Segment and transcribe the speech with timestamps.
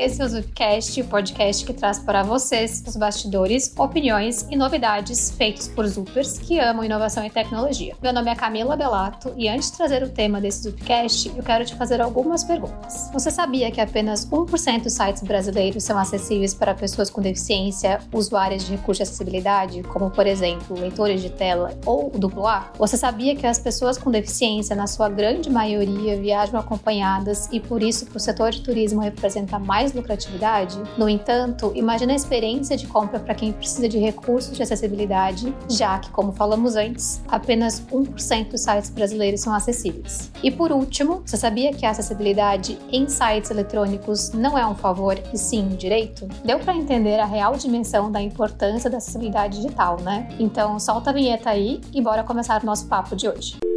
[0.00, 5.30] esse é o Zupcast, o podcast que traz para vocês os bastidores, opiniões e novidades
[5.32, 7.94] feitos por Zupers que amam inovação e tecnologia.
[8.02, 11.66] Meu nome é Camila Belato e antes de trazer o tema desse Zupcast, eu quero
[11.66, 13.10] te fazer algumas perguntas.
[13.12, 18.64] Você sabia que apenas 1% dos sites brasileiros são acessíveis para pessoas com deficiência, usuárias
[18.64, 22.72] de recurso de acessibilidade, como por exemplo, leitores de tela ou duplo A?
[22.78, 27.82] Você sabia que as pessoas com deficiência, na sua grande maioria, viajam acompanhadas e por
[27.82, 30.80] isso para o setor de turismo representa mais lucratividade?
[30.96, 35.98] No entanto, imagine a experiência de compra para quem precisa de recursos de acessibilidade, já
[35.98, 40.30] que, como falamos antes, apenas 1% dos sites brasileiros são acessíveis.
[40.42, 45.18] E por último, você sabia que a acessibilidade em sites eletrônicos não é um favor
[45.32, 46.26] e sim um direito?
[46.44, 50.28] Deu para entender a real dimensão da importância da acessibilidade digital, né?
[50.38, 53.69] Então, solta a vinheta aí e bora começar o nosso papo de hoje.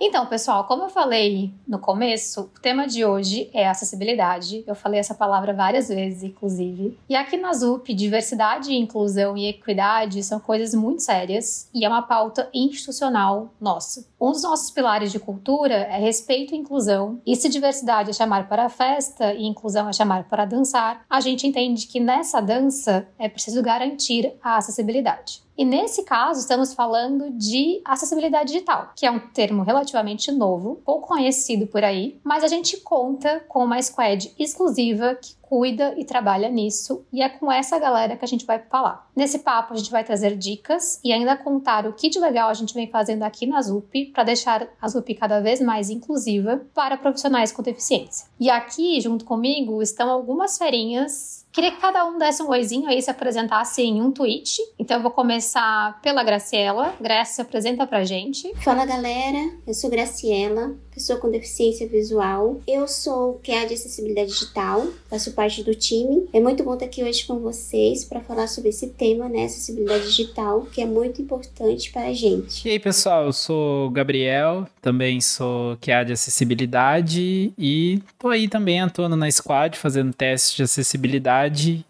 [0.00, 4.62] Então, pessoal, como eu falei no começo, o tema de hoje é acessibilidade.
[4.66, 6.96] Eu falei essa palavra várias vezes, inclusive.
[7.08, 12.02] E aqui na ZUP, diversidade, inclusão e equidade são coisas muito sérias e é uma
[12.02, 14.06] pauta institucional nossa.
[14.20, 17.22] Um dos nossos pilares de cultura é respeito e inclusão.
[17.24, 21.20] E se diversidade é chamar para a festa e inclusão é chamar para dançar, a
[21.20, 25.47] gente entende que nessa dança é preciso garantir a acessibilidade.
[25.58, 31.08] E nesse caso, estamos falando de acessibilidade digital, que é um termo relativamente novo, pouco
[31.08, 36.48] conhecido por aí, mas a gente conta com uma squad exclusiva que cuida e trabalha
[36.48, 39.08] nisso, e é com essa galera que a gente vai falar.
[39.16, 42.54] Nesse papo, a gente vai trazer dicas e ainda contar o que de legal a
[42.54, 46.98] gente vem fazendo aqui na ZUP para deixar a ZUP cada vez mais inclusiva para
[46.98, 48.28] profissionais com deficiência.
[48.38, 53.00] E aqui, junto comigo, estão algumas ferinhas Queria que cada um desse um oizinho aí,
[53.00, 54.60] se apresentasse em um tweet.
[54.78, 56.94] Então eu vou começar pela Graciela.
[57.00, 58.52] Graça, se apresenta pra gente.
[58.56, 62.60] Fala galera, eu sou Graciela, pessoa com deficiência visual.
[62.66, 66.28] Eu sou QA de acessibilidade digital, faço parte do time.
[66.32, 70.04] É muito bom estar aqui hoje com vocês para falar sobre esse tema, né, acessibilidade
[70.04, 72.68] digital, que é muito importante para a gente.
[72.68, 78.80] E aí pessoal, eu sou Gabriel, também sou QA de acessibilidade e tô aí também
[78.80, 81.37] atuando na squad fazendo testes de acessibilidade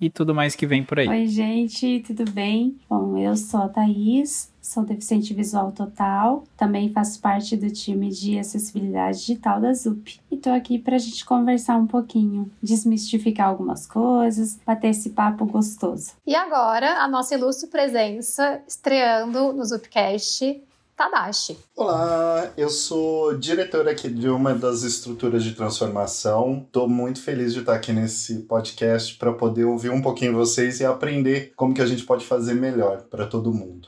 [0.01, 1.09] e tudo mais que vem por aí.
[1.09, 2.77] Oi, gente, tudo bem?
[2.89, 8.39] Bom, eu sou a Thaís, sou deficiente visual total, também faço parte do time de
[8.39, 10.21] acessibilidade digital da ZUP.
[10.31, 16.13] E tô aqui pra gente conversar um pouquinho, desmistificar algumas coisas, bater esse papo gostoso.
[16.27, 20.63] E agora, a nossa ilustre presença estreando no ZUPcast,
[20.99, 21.57] Tadashi.
[21.77, 26.65] Olá, eu sou diretor aqui de uma das estruturas de transformação.
[26.67, 30.85] Estou muito feliz de estar aqui nesse podcast para poder ouvir um pouquinho vocês e
[30.85, 33.87] aprender como que a gente pode fazer melhor para todo mundo.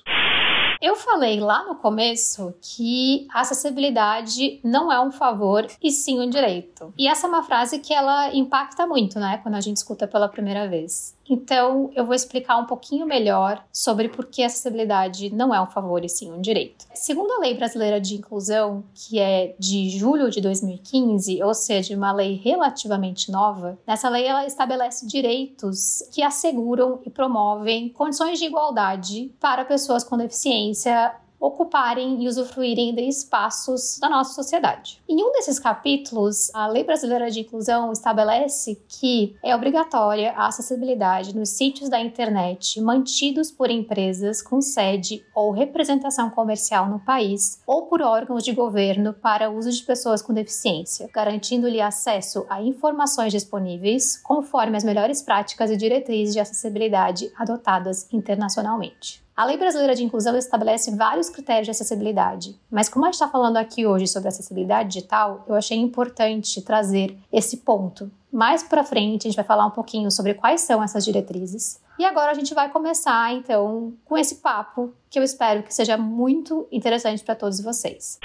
[0.81, 6.31] Eu falei lá no começo que a acessibilidade não é um favor e sim um
[6.31, 6.95] direito.
[6.97, 10.27] E essa é uma frase que ela impacta muito, né, quando a gente escuta pela
[10.27, 11.15] primeira vez.
[11.31, 15.67] Então, eu vou explicar um pouquinho melhor sobre por que a acessibilidade não é um
[15.69, 16.87] favor e sim um direito.
[16.93, 22.11] Segundo a Lei Brasileira de Inclusão, que é de julho de 2015, ou seja, uma
[22.11, 29.33] lei relativamente nova, nessa lei ela estabelece direitos que asseguram e promovem condições de igualdade
[29.39, 35.03] para pessoas com deficiência ocuparem e usufruírem de espaços da nossa sociedade.
[35.09, 41.35] Em um desses capítulos, a Lei Brasileira de Inclusão estabelece que é obrigatória a acessibilidade
[41.35, 47.87] nos sítios da internet mantidos por empresas com sede ou representação comercial no país ou
[47.87, 54.19] por órgãos de governo para uso de pessoas com deficiência, garantindo-lhe acesso a informações disponíveis
[54.19, 59.23] conforme as melhores práticas e diretrizes de acessibilidade adotadas internacionalmente.
[59.41, 63.27] A Lei Brasileira de Inclusão estabelece vários critérios de acessibilidade, mas como a gente está
[63.27, 68.13] falando aqui hoje sobre acessibilidade digital, eu achei importante trazer esse ponto.
[68.31, 71.81] Mais para frente, a gente vai falar um pouquinho sobre quais são essas diretrizes.
[71.99, 75.97] E agora a gente vai começar, então, com esse papo que eu espero que seja
[75.97, 78.19] muito interessante para todos vocês.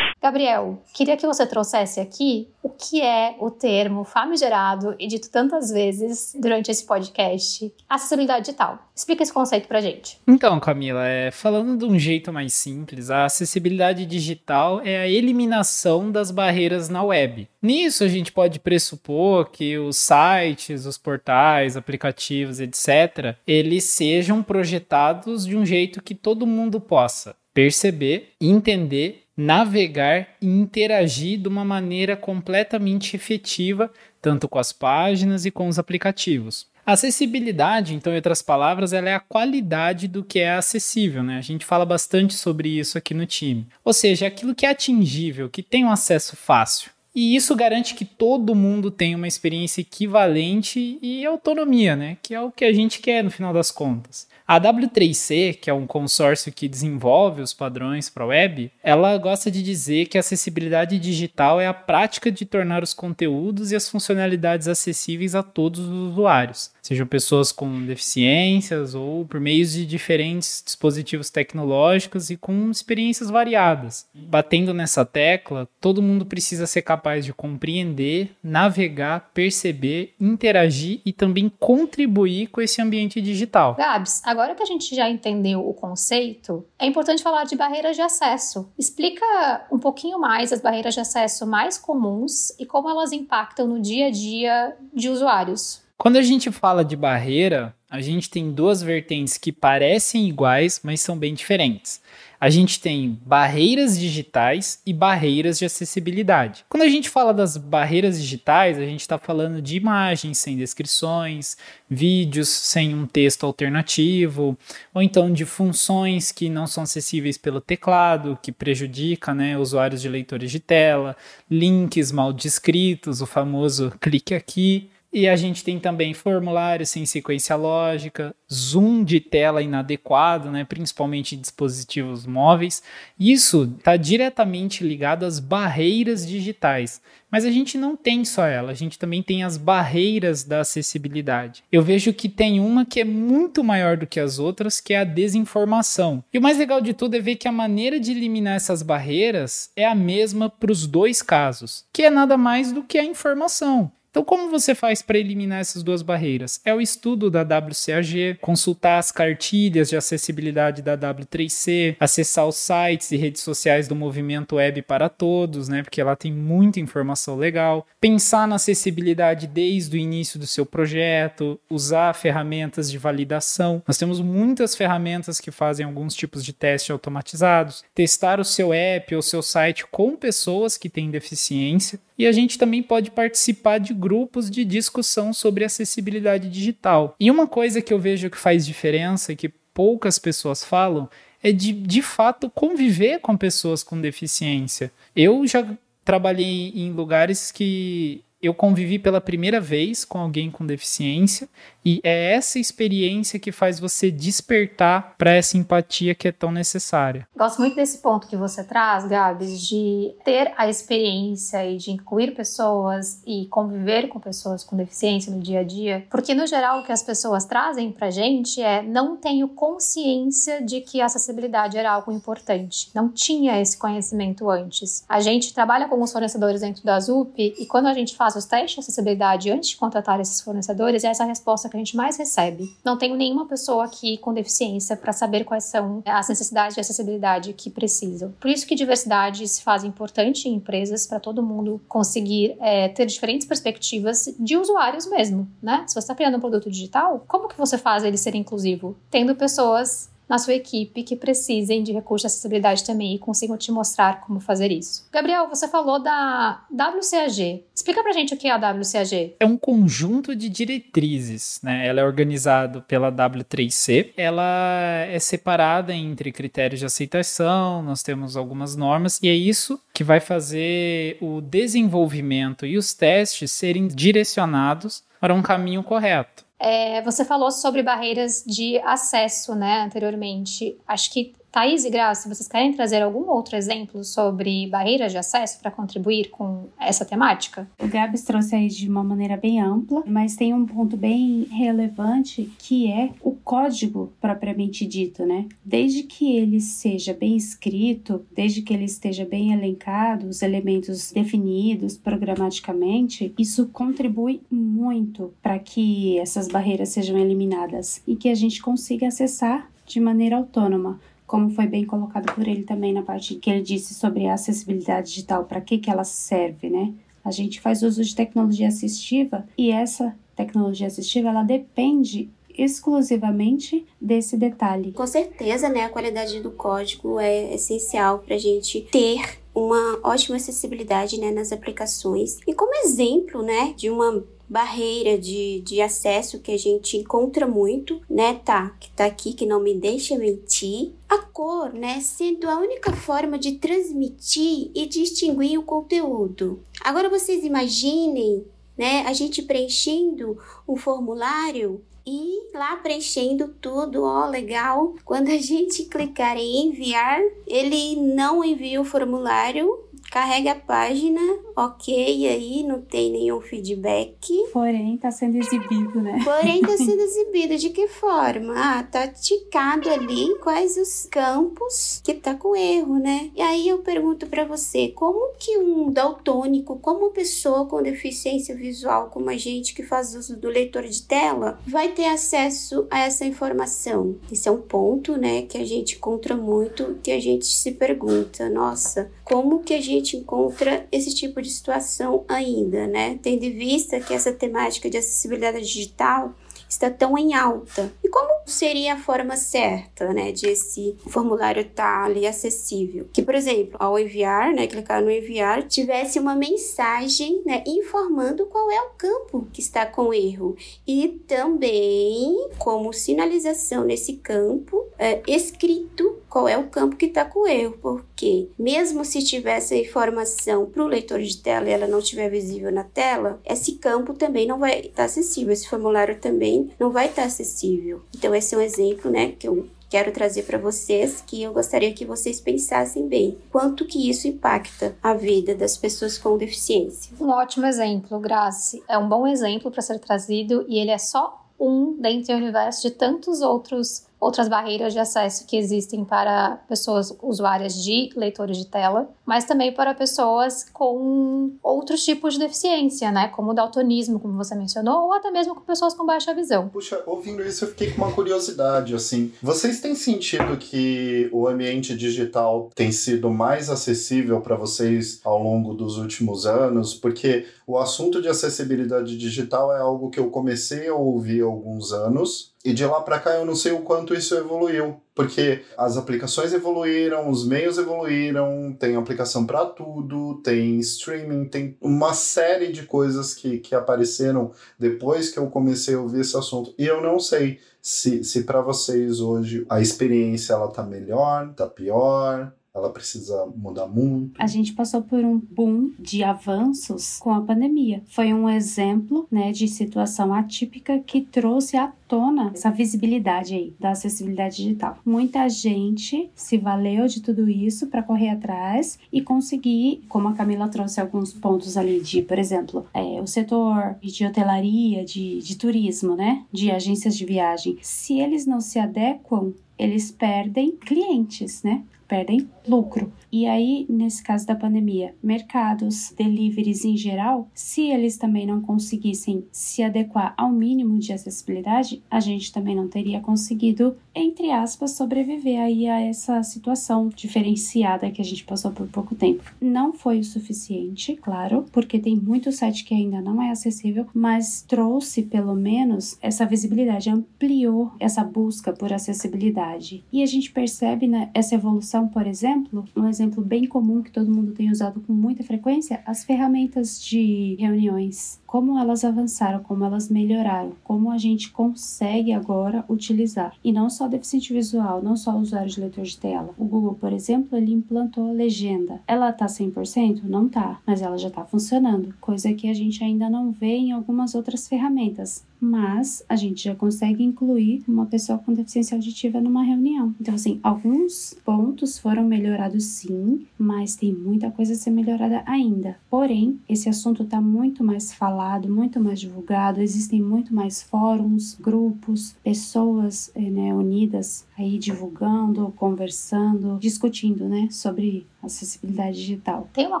[0.22, 5.70] Gabriel, queria que você trouxesse aqui o que é o termo famigerado e dito tantas
[5.70, 8.78] vezes durante esse podcast, acessibilidade digital.
[8.94, 10.18] Explica esse conceito pra gente.
[10.28, 16.12] Então, Camila, é, falando de um jeito mais simples, a acessibilidade digital é a eliminação
[16.12, 17.48] das barreiras na web.
[17.62, 25.46] Nisso, a gente pode pressupor que os sites, os portais, aplicativos, etc., eles sejam projetados
[25.46, 32.14] de um jeito que todo mundo possa perceber, entender navegar e interagir de uma maneira
[32.14, 33.90] completamente efetiva,
[34.20, 36.68] tanto com as páginas e com os aplicativos.
[36.84, 41.38] acessibilidade, então, em outras palavras, ela é a qualidade do que é acessível, né?
[41.38, 43.66] A gente fala bastante sobre isso aqui no time.
[43.84, 46.90] Ou seja, aquilo que é atingível, que tem um acesso fácil.
[47.14, 52.16] E isso garante que todo mundo tenha uma experiência equivalente e autonomia, né?
[52.22, 54.28] Que é o que a gente quer no final das contas.
[54.50, 59.48] A W3C, que é um consórcio que desenvolve os padrões para a web, ela gosta
[59.48, 63.88] de dizer que a acessibilidade digital é a prática de tornar os conteúdos e as
[63.88, 70.62] funcionalidades acessíveis a todos os usuários, sejam pessoas com deficiências ou por meio de diferentes
[70.64, 74.06] dispositivos tecnológicos e com experiências variadas.
[74.14, 81.50] Batendo nessa tecla, todo mundo precisa ser capaz de compreender, navegar, perceber, interagir e também
[81.58, 83.74] contribuir com esse ambiente digital.
[83.74, 87.94] Gabs, agora agora que a gente já entendeu o conceito, é importante falar de barreiras
[87.94, 88.68] de acesso.
[88.78, 93.80] Explica um pouquinho mais as barreiras de acesso mais comuns e como elas impactam no
[93.80, 95.82] dia a dia de usuários.
[96.00, 101.02] Quando a gente fala de barreira, a gente tem duas vertentes que parecem iguais, mas
[101.02, 102.00] são bem diferentes
[102.40, 106.64] a gente tem barreiras digitais e barreiras de acessibilidade.
[106.70, 111.58] Quando a gente fala das barreiras digitais, a gente está falando de imagens sem descrições,
[111.88, 114.56] vídeos sem um texto alternativo,
[114.94, 120.08] ou então de funções que não são acessíveis pelo teclado, que prejudica né, usuários de
[120.08, 121.14] leitores de tela,
[121.50, 124.88] links mal descritos, o famoso clique aqui.
[125.12, 131.34] E a gente tem também formulários sem sequência lógica, zoom de tela inadequado, né, principalmente
[131.34, 132.80] em dispositivos móveis.
[133.18, 137.02] Isso está diretamente ligado às barreiras digitais.
[137.28, 141.62] Mas a gente não tem só ela, a gente também tem as barreiras da acessibilidade.
[141.70, 144.98] Eu vejo que tem uma que é muito maior do que as outras, que é
[144.98, 146.24] a desinformação.
[146.32, 149.70] E o mais legal de tudo é ver que a maneira de eliminar essas barreiras
[149.76, 153.90] é a mesma para os dois casos, que é nada mais do que a informação.
[154.10, 156.60] Então, como você faz para eliminar essas duas barreiras?
[156.64, 163.12] É o estudo da WCAG, consultar as cartilhas de acessibilidade da W3C, acessar os sites
[163.12, 165.82] e redes sociais do movimento Web para Todos, né?
[165.82, 167.86] Porque lá tem muita informação legal.
[168.00, 173.80] Pensar na acessibilidade desde o início do seu projeto, usar ferramentas de validação.
[173.86, 177.84] Nós temos muitas ferramentas que fazem alguns tipos de testes automatizados.
[177.94, 182.58] Testar o seu app ou seu site com pessoas que têm deficiência e a gente
[182.58, 187.16] também pode participar de grupos de discussão sobre acessibilidade digital.
[187.18, 191.08] E uma coisa que eu vejo que faz diferença que poucas pessoas falam
[191.42, 194.92] é de, de fato, conviver com pessoas com deficiência.
[195.16, 195.66] Eu já
[196.04, 201.48] trabalhei em lugares que eu convivi pela primeira vez com alguém com deficiência
[201.84, 207.26] e é essa experiência que faz você despertar para essa empatia que é tão necessária.
[207.36, 212.34] Gosto muito desse ponto que você traz, Gabs, de ter a experiência e de incluir
[212.34, 216.84] pessoas e conviver com pessoas com deficiência no dia a dia, porque no geral o
[216.84, 221.92] que as pessoas trazem pra gente é não tenho consciência de que a acessibilidade era
[221.92, 222.90] algo importante.
[222.94, 225.04] Não tinha esse conhecimento antes.
[225.08, 228.44] A gente trabalha com os fornecedores dentro da ZUP e quando a gente faz os
[228.44, 232.16] testes de acessibilidade antes de contratar esses fornecedores, é essa resposta que a gente mais
[232.16, 232.74] recebe.
[232.84, 237.52] Não tenho nenhuma pessoa aqui com deficiência para saber quais são as necessidades de acessibilidade
[237.52, 238.32] que precisam.
[238.40, 243.06] Por isso que diversidade se faz importante em empresas para todo mundo conseguir é, ter
[243.06, 245.84] diferentes perspectivas de usuários mesmo, né?
[245.86, 248.96] Se você está criando um produto digital, como que você faz ele ser inclusivo?
[249.10, 253.72] Tendo pessoas na sua equipe que precisem de recursos de acessibilidade também e consigam te
[253.72, 255.08] mostrar como fazer isso.
[255.10, 257.64] Gabriel, você falou da WCAG.
[257.74, 259.34] Explica pra gente o que é a WCAG.
[259.40, 261.84] É um conjunto de diretrizes, né?
[261.84, 264.12] Ela é organizada pela W3C.
[264.16, 270.04] Ela é separada entre critérios de aceitação, nós temos algumas normas e é isso que
[270.04, 276.44] vai fazer o desenvolvimento e os testes serem direcionados para um caminho correto.
[276.62, 280.76] É, você falou sobre barreiras de acesso, né, anteriormente.
[280.86, 285.58] Acho que Thaís e Graça, vocês querem trazer algum outro exemplo sobre barreiras de acesso
[285.58, 287.68] para contribuir com essa temática?
[287.82, 292.48] O Gabs trouxe aí de uma maneira bem ampla, mas tem um ponto bem relevante
[292.56, 295.46] que é o código propriamente dito, né?
[295.64, 301.96] Desde que ele seja bem escrito, desde que ele esteja bem elencado, os elementos definidos
[301.96, 309.08] programaticamente, isso contribui muito para que essas barreiras sejam eliminadas e que a gente consiga
[309.08, 313.62] acessar de maneira autônoma como foi bem colocado por ele também na parte que ele
[313.62, 316.92] disse sobre a acessibilidade digital, para que, que ela serve, né?
[317.24, 324.36] A gente faz uso de tecnologia assistiva e essa tecnologia assistiva ela depende exclusivamente desse
[324.36, 324.90] detalhe.
[324.90, 330.34] Com certeza, né, a qualidade do código é essencial para a gente ter uma ótima
[330.34, 332.40] acessibilidade né, nas aplicações.
[332.44, 338.02] E como exemplo né, de uma barreira de, de acesso que a gente encontra muito,
[338.10, 338.74] né, tá?
[338.80, 340.92] Que tá aqui, que não me deixa mentir.
[341.08, 346.60] A cor, né, sendo a única forma de transmitir e distinguir o conteúdo.
[346.82, 348.44] Agora vocês imaginem,
[348.76, 354.94] né, a gente preenchendo um formulário e lá preenchendo tudo, ó, legal.
[355.04, 361.20] Quando a gente clicar em enviar, ele não envia o formulário, carrega a página,
[361.56, 364.48] ok, aí não tem nenhum feedback.
[364.52, 366.20] Porém, tá sendo exibido, né?
[366.24, 367.56] Porém, tá sendo exibido.
[367.56, 368.54] De que forma?
[368.56, 373.30] Ah, tá ticado ali quais os campos que tá com erro, né?
[373.34, 379.10] E aí eu pergunto para você, como que um daltônico, como pessoa com deficiência visual
[379.10, 383.24] como a gente que faz uso do leitor de tela, vai ter acesso a essa
[383.24, 384.16] informação?
[384.30, 388.48] Esse é um ponto, né, que a gente encontra muito, que a gente se pergunta,
[388.48, 393.18] nossa, como que a gente encontra esse tipo de situação ainda, né?
[393.22, 396.34] Tendo em vista que essa temática de acessibilidade digital
[396.70, 397.92] está tão em alta.
[398.02, 403.08] E como seria a forma certa, né, de esse formulário estar ali acessível?
[403.12, 408.70] Que, por exemplo, ao enviar, né, clicar no enviar, tivesse uma mensagem, né, informando qual
[408.70, 416.20] é o campo que está com erro e também como sinalização nesse campo é, escrito
[416.28, 420.84] qual é o campo que está com erro, porque mesmo se tivesse a informação para
[420.84, 424.58] o leitor de tela e ela não estiver visível na tela, esse campo também não
[424.58, 428.02] vai estar tá acessível, esse formulário também não vai estar acessível.
[428.16, 431.92] Então esse é um exemplo, né, que eu quero trazer para vocês que eu gostaria
[431.92, 437.12] que vocês pensassem bem quanto que isso impacta a vida das pessoas com deficiência.
[437.20, 438.82] Um ótimo exemplo, Grace.
[438.88, 442.82] É um bom exemplo para ser trazido e ele é só um dentre o universo
[442.82, 448.66] de tantos outros outras barreiras de acesso que existem para pessoas usuárias de leitores de
[448.66, 453.28] tela, mas também para pessoas com outros tipos de deficiência, né?
[453.28, 456.68] Como o daltonismo, como você mencionou, ou até mesmo com pessoas com baixa visão.
[456.68, 459.32] Puxa, ouvindo isso, eu fiquei com uma curiosidade, assim.
[459.40, 465.74] Vocês têm sentido que o ambiente digital tem sido mais acessível para vocês ao longo
[465.74, 466.92] dos últimos anos?
[466.92, 471.92] Porque o assunto de acessibilidade digital é algo que eu comecei a ouvir há alguns
[471.92, 475.98] anos e de lá para cá eu não sei o quanto isso evoluiu, porque as
[475.98, 482.84] aplicações evoluíram, os meios evoluíram, tem aplicação para tudo, tem streaming, tem uma série de
[482.84, 486.72] coisas que, que apareceram depois que eu comecei a ouvir esse assunto.
[486.78, 491.66] E eu não sei se, se para vocês hoje a experiência ela tá melhor, tá
[491.66, 494.40] pior, ela precisa mudar muito.
[494.40, 498.02] A gente passou por um boom de avanços com a pandemia.
[498.06, 503.90] Foi um exemplo, né, de situação atípica que trouxe à tona essa visibilidade aí da
[503.90, 504.98] acessibilidade digital.
[505.04, 510.68] Muita gente se valeu de tudo isso para correr atrás e conseguir, como a Camila
[510.68, 516.14] trouxe alguns pontos ali de, por exemplo, é, o setor de hotelaria, de, de turismo,
[516.14, 517.78] né, de agências de viagem.
[517.82, 521.82] Se eles não se adequam eles perdem clientes, né?
[522.10, 523.12] Perdem lucro.
[523.32, 529.44] E aí, nesse caso da pandemia, mercados, deliveries em geral, se eles também não conseguissem
[529.52, 535.60] se adequar ao mínimo de acessibilidade, a gente também não teria conseguido, entre aspas, sobreviver
[535.60, 539.44] aí a essa situação diferenciada que a gente passou por pouco tempo.
[539.60, 544.62] Não foi o suficiente, claro, porque tem muito site que ainda não é acessível, mas
[544.66, 550.02] trouxe pelo menos essa visibilidade, ampliou essa busca por acessibilidade.
[550.12, 554.30] E a gente percebe né, essa evolução, por exemplo, um exemplo bem comum que todo
[554.30, 558.39] mundo tem usado com muita frequência, as ferramentas de reuniões.
[558.50, 563.54] Como elas avançaram, como elas melhoraram, como a gente consegue agora utilizar.
[563.62, 566.52] E não só deficiente visual, não só usuário de leitor de tela.
[566.58, 569.00] O Google, por exemplo, ele implantou a legenda.
[569.06, 570.24] Ela tá 100%?
[570.24, 573.92] Não tá, mas ela já tá funcionando, coisa que a gente ainda não vê em
[573.92, 579.62] algumas outras ferramentas mas a gente já consegue incluir uma pessoa com deficiência auditiva numa
[579.62, 580.14] reunião.
[580.20, 585.96] Então, assim, alguns pontos foram melhorados sim, mas tem muita coisa a ser melhorada ainda.
[586.08, 592.34] Porém, esse assunto está muito mais falado, muito mais divulgado, existem muito mais fóruns, grupos,
[592.42, 599.68] pessoas eh, né, unidas aí divulgando, conversando, discutindo, né, sobre acessibilidade digital.
[599.72, 600.00] Tem uma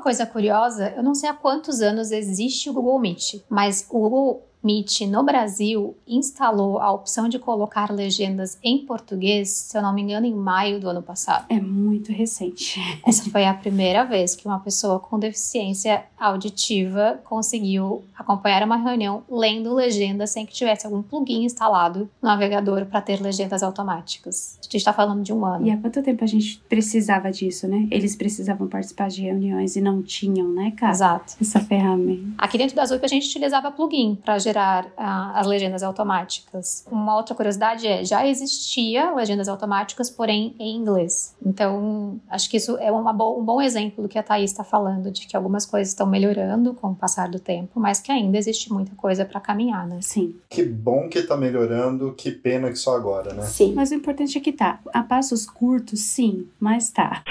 [0.00, 4.42] coisa curiosa, eu não sei há quantos anos existe o Google Meet, mas o Google
[4.62, 10.02] Meet no Brasil instalou a opção de colocar legendas em português, se eu não me
[10.02, 11.46] engano, em maio do ano passado.
[11.48, 12.80] É muito recente.
[13.06, 19.22] Essa foi a primeira vez que uma pessoa com deficiência auditiva conseguiu acompanhar uma reunião
[19.30, 24.58] lendo legendas sem que tivesse algum plugin instalado no navegador para ter legendas automáticas.
[24.60, 25.66] A gente está falando de um ano.
[25.66, 27.88] E há quanto tempo a gente precisava disso, né?
[27.90, 30.92] Eles precisavam participar de reuniões e não tinham, né, cara?
[30.92, 31.36] Exato.
[31.40, 32.34] Essa ferramenta.
[32.36, 36.84] Aqui dentro da Zup a gente utilizava plugin para gerar uh, as legendas automáticas.
[36.90, 41.34] Uma outra curiosidade é, já existia legendas automáticas, porém em inglês.
[41.44, 44.64] Então, acho que isso é uma bo um bom exemplo do que a Thaís está
[44.64, 48.36] falando, de que algumas coisas estão melhorando com o passar do tempo, mas que ainda
[48.36, 49.98] existe muita coisa para caminhar, né?
[50.00, 50.34] Sim.
[50.48, 53.42] Que bom que tá melhorando, que pena que só agora, né?
[53.42, 53.72] Sim.
[53.74, 54.80] Mas o importante é que tá.
[54.92, 57.22] A passos curtos, sim, mas tá.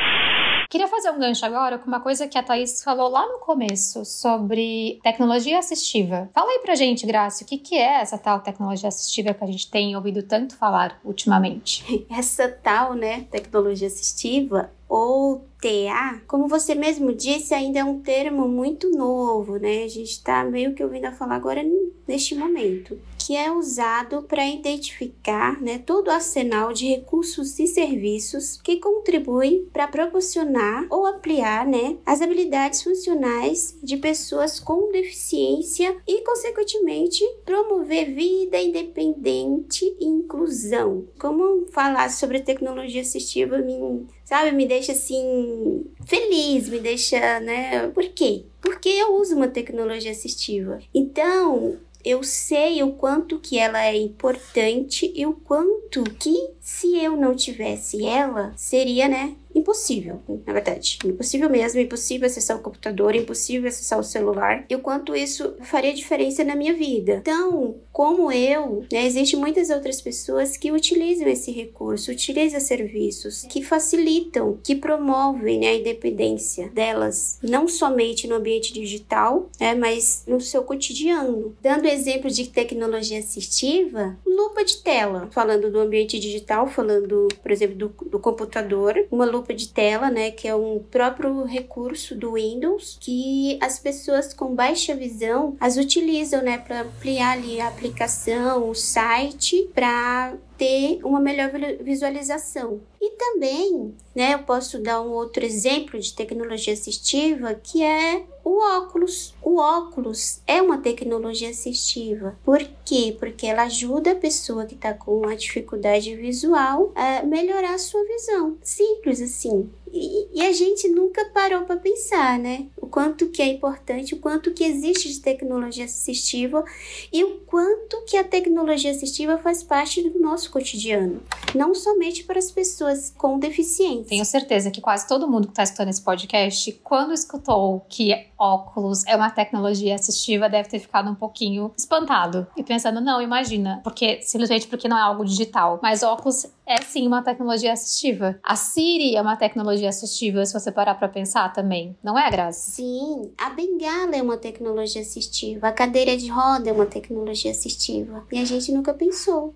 [0.70, 4.06] Queria fazer um gancho agora com uma coisa que a Thaís falou lá no começo
[4.06, 6.30] sobre tecnologia assistiva.
[6.32, 9.48] Fala aí pra gente, Graça, o que, que é essa tal tecnologia assistiva que a
[9.48, 12.06] gente tem ouvido tanto falar ultimamente?
[12.08, 18.48] Essa tal, né, tecnologia assistiva ou TA, como você mesmo disse, ainda é um termo
[18.48, 19.86] muito novo, né?
[19.86, 21.62] A gente está meio que ouvindo a falar agora
[22.08, 22.96] neste momento,
[23.30, 29.68] que é usado para identificar, né, todo o arsenal de recursos e serviços que contribuem
[29.72, 38.16] para proporcionar ou ampliar, né, as habilidades funcionais de pessoas com deficiência e, consequentemente, promover
[38.16, 41.06] vida independente e inclusão.
[41.20, 47.90] Como falar sobre tecnologia assistiva me sabe, me deixa assim feliz, me deixa, né?
[47.90, 48.46] Por quê?
[48.60, 50.80] Porque eu uso uma tecnologia assistiva.
[50.94, 57.18] Então, eu sei o quanto que ela é importante e o quanto que se eu
[57.18, 61.00] não tivesse ela, seria, né, impossível, na verdade.
[61.04, 64.66] Impossível mesmo, impossível acessar o computador, impossível acessar o celular.
[64.70, 67.20] E o quanto isso faria diferença na minha vida.
[67.22, 73.62] Então, como eu, né, existem muitas outras pessoas que utilizam esse recurso, utilizam serviços que
[73.62, 80.40] facilitam, que promovem né, a independência delas, não somente no ambiente digital, né, mas no
[80.40, 81.56] seu cotidiano.
[81.62, 87.76] Dando exemplo de tecnologia assistiva, lupa de tela, falando do ambiente digital, falando, por exemplo,
[87.76, 92.98] do, do computador, uma lupa de tela, né, que é um próprio recurso do Windows
[93.00, 98.76] que as pessoas com baixa visão as utilizam, né, para ampliar ali a aplicação, o
[98.76, 101.50] site, para ter uma melhor
[101.82, 102.82] visualização.
[103.02, 108.58] E também, né, eu posso dar um outro exemplo de tecnologia assistiva que é o
[108.78, 109.34] óculos.
[109.42, 112.38] O óculos é uma tecnologia assistiva.
[112.44, 113.16] Por quê?
[113.18, 118.04] Porque ela ajuda a pessoa que está com uma dificuldade visual a melhorar a sua
[118.06, 118.58] visão.
[118.62, 119.70] Simples assim.
[119.92, 122.68] E, e, a gente nunca parou para pensar, né?
[122.78, 126.64] O quanto que é importante, o quanto que existe de tecnologia assistiva
[127.12, 131.22] e o quanto que a tecnologia assistiva faz parte do nosso cotidiano,
[131.56, 134.06] não somente para as pessoas com deficiência.
[134.08, 139.06] Tenho certeza que quase todo mundo que está escutando esse podcast, quando escutou que óculos
[139.06, 144.22] é uma tecnologia assistiva, deve ter ficado um pouquinho espantado e pensando, não, imagina, porque
[144.22, 148.40] simplesmente porque não é algo digital, mas óculos é sim uma tecnologia assistiva.
[148.44, 151.98] A Siri é uma tecnologia assistiva, se você parar para pensar também.
[152.04, 152.72] Não é, Graça?
[152.72, 158.24] Sim, a bengala é uma tecnologia assistiva, a cadeira de roda é uma tecnologia assistiva.
[158.32, 159.56] E a gente nunca pensou.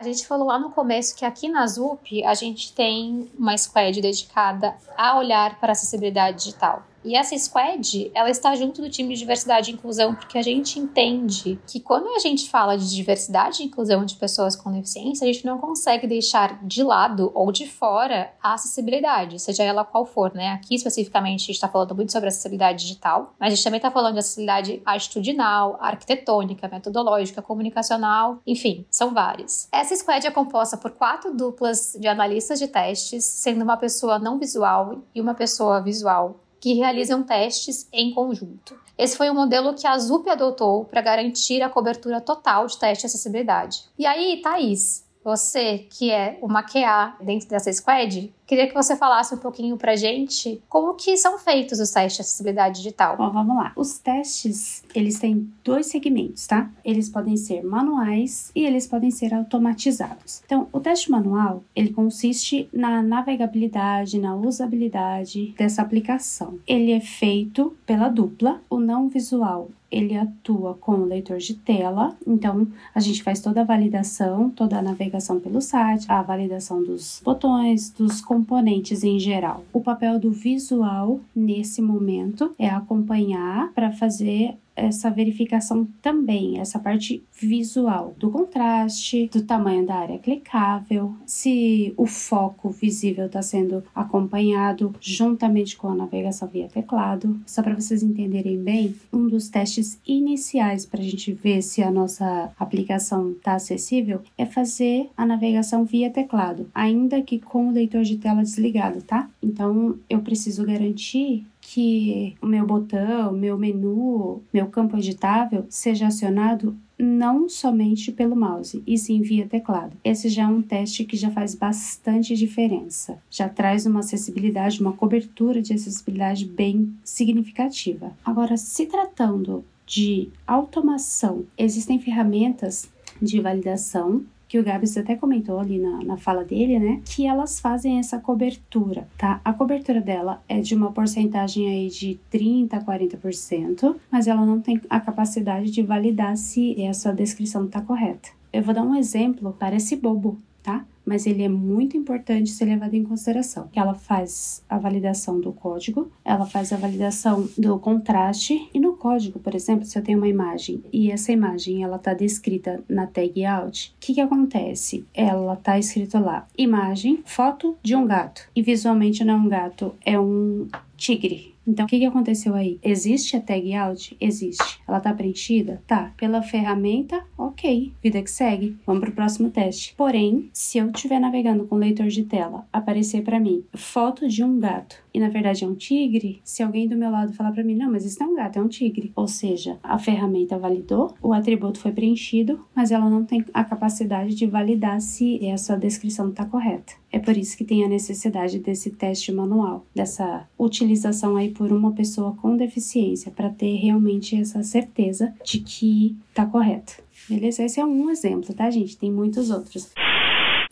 [0.00, 4.00] A gente falou lá no começo que aqui na ZUP a gente tem uma squad
[4.00, 6.84] dedicada a olhar para a acessibilidade digital.
[7.08, 10.78] E essa squad, ela está junto do time de diversidade e inclusão, porque a gente
[10.78, 15.32] entende que quando a gente fala de diversidade e inclusão de pessoas com deficiência, a
[15.32, 20.34] gente não consegue deixar de lado ou de fora a acessibilidade, seja ela qual for,
[20.34, 20.48] né?
[20.48, 23.90] Aqui especificamente a gente está falando muito sobre acessibilidade digital, mas a gente também está
[23.90, 29.66] falando de acessibilidade atitudinal, arquitetônica, metodológica, comunicacional, enfim, são várias.
[29.72, 34.38] Essa squad é composta por quatro duplas de analistas de testes, sendo uma pessoa não
[34.38, 38.78] visual e uma pessoa visual que realizam testes em conjunto.
[38.96, 43.02] Esse foi o modelo que a ZUP adotou para garantir a cobertura total de teste
[43.02, 43.84] de acessibilidade.
[43.98, 49.34] E aí, Thaís, você que é uma QA dentro dessa squad, Queria que você falasse
[49.34, 53.14] um pouquinho pra gente como que são feitos os testes de acessibilidade digital.
[53.14, 53.74] Bom, vamos lá.
[53.76, 56.70] Os testes, eles têm dois segmentos, tá?
[56.82, 60.40] Eles podem ser manuais e eles podem ser automatizados.
[60.46, 66.58] Então, o teste manual, ele consiste na navegabilidade, na usabilidade dessa aplicação.
[66.66, 72.66] Ele é feito pela dupla, o não visual ele atua como leitor de tela, então
[72.94, 77.90] a gente faz toda a validação, toda a navegação pelo site, a validação dos botões,
[77.90, 79.64] dos componentes em geral.
[79.72, 87.22] O papel do visual nesse momento é acompanhar para fazer essa verificação também, essa parte
[87.32, 94.94] visual do contraste, do tamanho da área clicável, se o foco visível está sendo acompanhado
[95.00, 97.40] juntamente com a navegação via teclado.
[97.46, 101.90] Só para vocês entenderem bem, um dos testes iniciais para a gente ver se a
[101.90, 108.02] nossa aplicação está acessível é fazer a navegação via teclado, ainda que com o leitor
[108.02, 109.28] de tela desligado, tá?
[109.42, 116.74] Então eu preciso garantir que o meu botão, meu menu, meu campo editável seja acionado
[116.98, 119.94] não somente pelo mouse, e sim via teclado.
[120.02, 123.18] Esse já é um teste que já faz bastante diferença.
[123.30, 128.16] Já traz uma acessibilidade, uma cobertura de acessibilidade bem significativa.
[128.24, 135.78] Agora, se tratando de automação, existem ferramentas de validação que o Gabs até comentou ali
[135.78, 137.00] na, na fala dele, né?
[137.04, 139.40] Que elas fazem essa cobertura, tá?
[139.44, 144.60] A cobertura dela é de uma porcentagem aí de 30% a 40%, mas ela não
[144.60, 148.30] tem a capacidade de validar se essa descrição está correta.
[148.52, 150.84] Eu vou dar um exemplo, parece bobo, tá?
[151.08, 153.70] Mas ele é muito importante ser levado em consideração.
[153.74, 159.38] Ela faz a validação do código, ela faz a validação do contraste e no código,
[159.38, 163.44] por exemplo, se eu tenho uma imagem e essa imagem ela está descrita na tag
[163.46, 165.06] out, o que que acontece?
[165.14, 169.94] Ela está escrito lá imagem, foto de um gato e visualmente não é um gato,
[170.04, 171.58] é um tigre.
[171.68, 172.78] Então, o que, que aconteceu aí?
[172.82, 174.16] Existe a tag out?
[174.18, 174.80] Existe.
[174.88, 175.82] Ela tá preenchida?
[175.86, 176.14] Tá.
[176.16, 177.22] Pela ferramenta?
[177.36, 177.92] Ok.
[178.02, 178.74] Vida que segue.
[178.86, 179.94] Vamos pro próximo teste.
[179.94, 184.58] Porém, se eu estiver navegando com leitor de tela, aparecer para mim foto de um
[184.58, 187.74] gato e na verdade é um tigre, se alguém do meu lado falar para mim,
[187.74, 189.12] não, mas isso não é um gato, é um tigre.
[189.16, 194.34] Ou seja, a ferramenta validou, o atributo foi preenchido, mas ela não tem a capacidade
[194.36, 196.92] de validar se essa descrição está correta.
[197.10, 201.90] É por isso que tem a necessidade desse teste manual, dessa utilização aí por uma
[201.92, 207.02] pessoa com deficiência, para ter realmente essa certeza de que está correto.
[207.28, 207.64] Beleza?
[207.64, 208.96] Esse é um exemplo, tá, gente?
[208.96, 209.92] Tem muitos outros.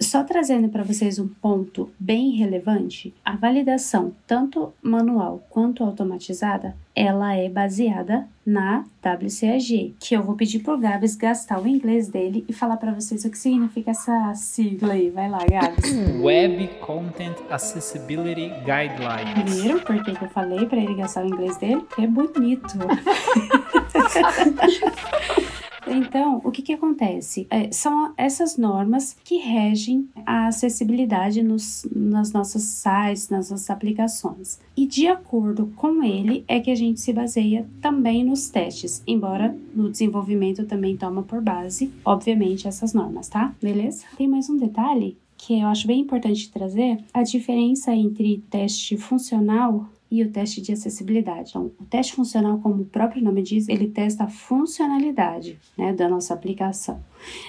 [0.00, 7.34] Só trazendo para vocês um ponto bem relevante, a validação, tanto manual quanto automatizada, ela
[7.34, 12.52] é baseada na WCAG, que eu vou pedir pro Gabs gastar o inglês dele e
[12.52, 15.10] falar para vocês o que significa essa sigla aí.
[15.10, 15.92] Vai lá, Gabs.
[16.22, 19.62] Web Content Accessibility Guidelines.
[19.62, 21.80] Viram por que, que eu falei para ele gastar o inglês dele?
[21.80, 22.76] Porque é bonito.
[25.86, 27.46] Então, o que, que acontece?
[27.50, 34.60] É, são essas normas que regem a acessibilidade nos, nas nossos sites, nas nossas aplicações.
[34.76, 39.56] E de acordo com ele é que a gente se baseia também nos testes, embora
[39.74, 43.54] no desenvolvimento também toma por base, obviamente, essas normas, tá?
[43.62, 44.04] Beleza?
[44.16, 49.86] Tem mais um detalhe que eu acho bem importante trazer, a diferença entre teste funcional
[50.18, 51.50] e o teste de acessibilidade.
[51.50, 56.08] Então, o teste funcional, como o próprio nome diz, ele testa a funcionalidade né, da
[56.08, 57.02] nossa aplicação.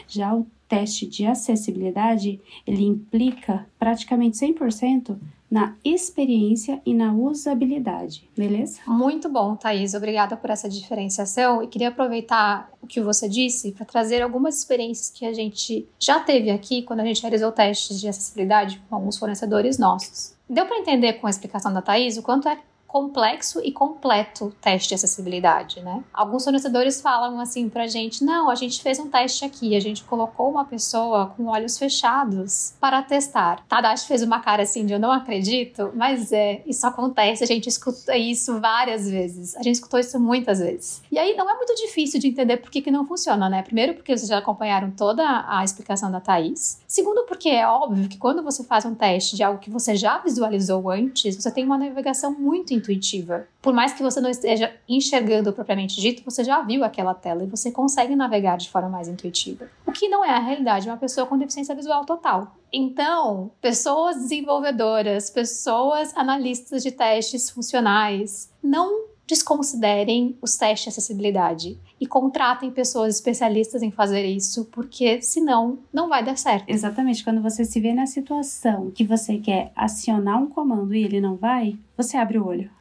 [0.07, 5.17] Já o teste de acessibilidade, ele implica praticamente 100%
[5.49, 8.79] na experiência e na usabilidade, beleza?
[8.85, 9.93] Muito bom, Thaís.
[9.93, 11.63] Obrigada por essa diferenciação.
[11.63, 16.19] E queria aproveitar o que você disse para trazer algumas experiências que a gente já
[16.19, 20.35] teve aqui quando a gente realizou testes de acessibilidade com alguns fornecedores nossos.
[20.49, 22.57] Deu para entender com a explicação da Thaís o quanto é
[22.97, 26.03] complexo e completo teste de acessibilidade, né?
[26.11, 30.03] Alguns fornecedores falam assim pra gente: não, a gente fez um teste aqui, a gente
[30.03, 33.63] colocou uma pessoa com olhos fechados para testar.
[33.67, 37.69] Tadashi fez uma cara assim de eu não acredito, mas é, isso acontece, a gente
[37.69, 41.03] escuta isso várias vezes, a gente escutou isso muitas vezes.
[41.11, 43.61] E aí não é muito difícil de entender por que, que não funciona, né?
[43.61, 46.79] Primeiro, porque vocês já acompanharam toda a explicação da Thaís.
[46.97, 50.17] Segundo, porque é óbvio que quando você faz um teste de algo que você já
[50.17, 53.47] visualizou antes, você tem uma navegação muito intuitiva.
[53.61, 57.47] Por mais que você não esteja enxergando propriamente dito, você já viu aquela tela e
[57.47, 59.69] você consegue navegar de forma mais intuitiva.
[59.85, 62.55] O que não é a realidade de uma pessoa com deficiência visual total.
[62.73, 72.07] Então, pessoas desenvolvedoras, pessoas analistas de testes funcionais, não desconsiderem os testes de acessibilidade e
[72.07, 76.69] contratem pessoas especialistas em fazer isso, porque senão não vai dar certo.
[76.69, 81.19] Exatamente, quando você se vê na situação que você quer acionar um comando e ele
[81.19, 82.71] não vai, você abre o olho.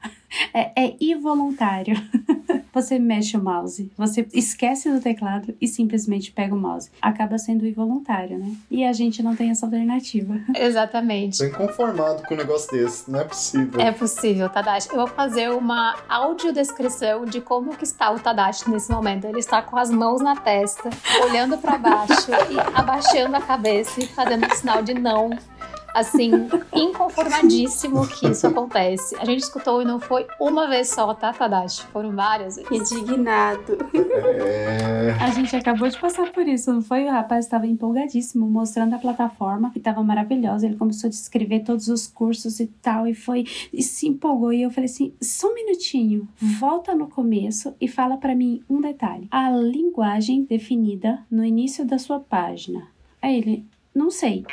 [0.52, 1.96] É, é involuntário.
[2.72, 6.90] você mexe o mouse, você esquece do teclado e simplesmente pega o mouse.
[7.00, 8.54] Acaba sendo involuntário, né?
[8.70, 10.38] E a gente não tem essa alternativa.
[10.54, 11.38] Exatamente.
[11.38, 13.80] Tô inconformado com um negócio desse, não é possível.
[13.80, 14.90] É possível, Tadashi.
[14.90, 19.26] Eu vou fazer uma audiodescrição de como que está o Tadashi nesse momento.
[19.26, 20.90] Ele está com as mãos na testa,
[21.22, 25.30] olhando para baixo e abaixando a cabeça e fazendo um sinal de não
[25.96, 26.30] assim,
[26.74, 29.16] inconformadíssimo que isso acontece.
[29.16, 31.86] A gente escutou e não foi uma vez só, tá, Tadashi?
[31.86, 32.92] Foram várias vezes.
[32.92, 33.78] Indignado.
[33.94, 35.16] É...
[35.18, 37.04] A gente acabou de passar por isso, não foi?
[37.04, 40.66] O rapaz estava empolgadíssimo, mostrando a plataforma, que estava maravilhosa.
[40.66, 44.52] Ele começou a descrever todos os cursos e tal, e foi e se empolgou.
[44.52, 48.82] E eu falei assim: só um minutinho, volta no começo e fala para mim um
[48.82, 49.28] detalhe.
[49.30, 52.86] A linguagem definida no início da sua página.
[53.22, 54.44] Aí ele, não sei.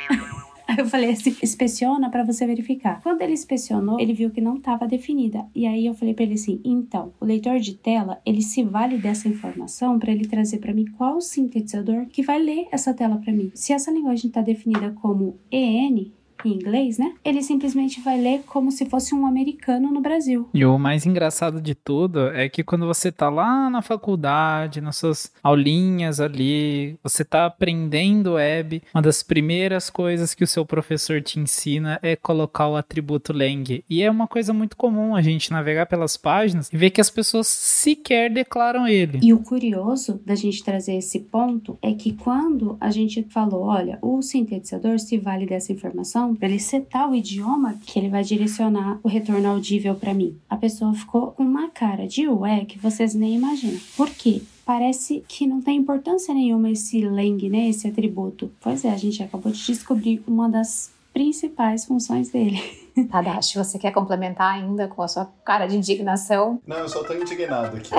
[0.66, 3.00] Aí eu falei assim, inspeciona para você verificar.
[3.02, 5.46] Quando ele inspecionou, ele viu que não estava definida.
[5.54, 8.96] E aí eu falei para ele assim, então, o leitor de tela, ele se vale
[8.96, 13.32] dessa informação para ele trazer para mim qual sintetizador que vai ler essa tela para
[13.32, 13.50] mim.
[13.54, 16.10] Se essa linguagem está definida como EN,
[16.48, 17.14] em inglês, né?
[17.24, 20.48] Ele simplesmente vai ler como se fosse um americano no Brasil.
[20.52, 24.96] E o mais engraçado de tudo é que quando você tá lá na faculdade, nas
[24.96, 31.22] suas aulinhas ali, você tá aprendendo web, uma das primeiras coisas que o seu professor
[31.22, 33.84] te ensina é colocar o atributo lang.
[33.88, 37.10] E é uma coisa muito comum a gente navegar pelas páginas e ver que as
[37.10, 39.20] pessoas sequer declaram ele.
[39.22, 43.98] E o curioso da gente trazer esse ponto é que quando a gente falou, olha,
[44.02, 48.98] o sintetizador se vale dessa informação para ele setar o idioma que ele vai direcionar
[49.02, 50.38] o retorno audível para mim.
[50.48, 53.80] A pessoa ficou com uma cara de ué que vocês nem imaginam.
[53.96, 54.42] Por quê?
[54.64, 58.50] Parece que não tem importância nenhuma esse lang, né, esse atributo.
[58.60, 62.60] Pois é, a gente acabou de descobrir uma das principais funções dele.
[63.10, 66.60] Tadashi, você quer complementar ainda com a sua cara de indignação?
[66.66, 67.90] Não, eu só tô indignado aqui.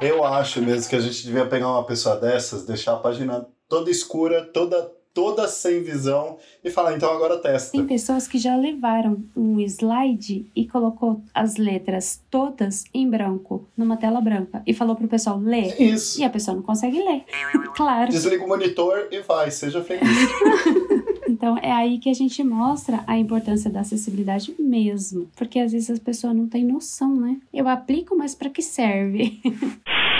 [0.00, 3.90] eu acho mesmo que a gente devia pegar uma pessoa dessas, deixar a página toda
[3.90, 7.72] escura, toda toda sem visão e falar, então agora testa.
[7.72, 13.96] Tem pessoas que já levaram um slide e colocou as letras todas em branco, numa
[13.96, 15.80] tela branca, e falou pro pessoal ler.
[15.80, 16.20] Isso.
[16.20, 17.24] E a pessoa não consegue ler.
[17.74, 18.10] claro.
[18.10, 20.02] Desliga o monitor e vai, seja feliz.
[21.42, 25.90] Então é aí que a gente mostra a importância da acessibilidade mesmo, porque às vezes
[25.90, 27.36] as pessoas não têm noção, né?
[27.52, 29.40] Eu aplico, mas para que serve?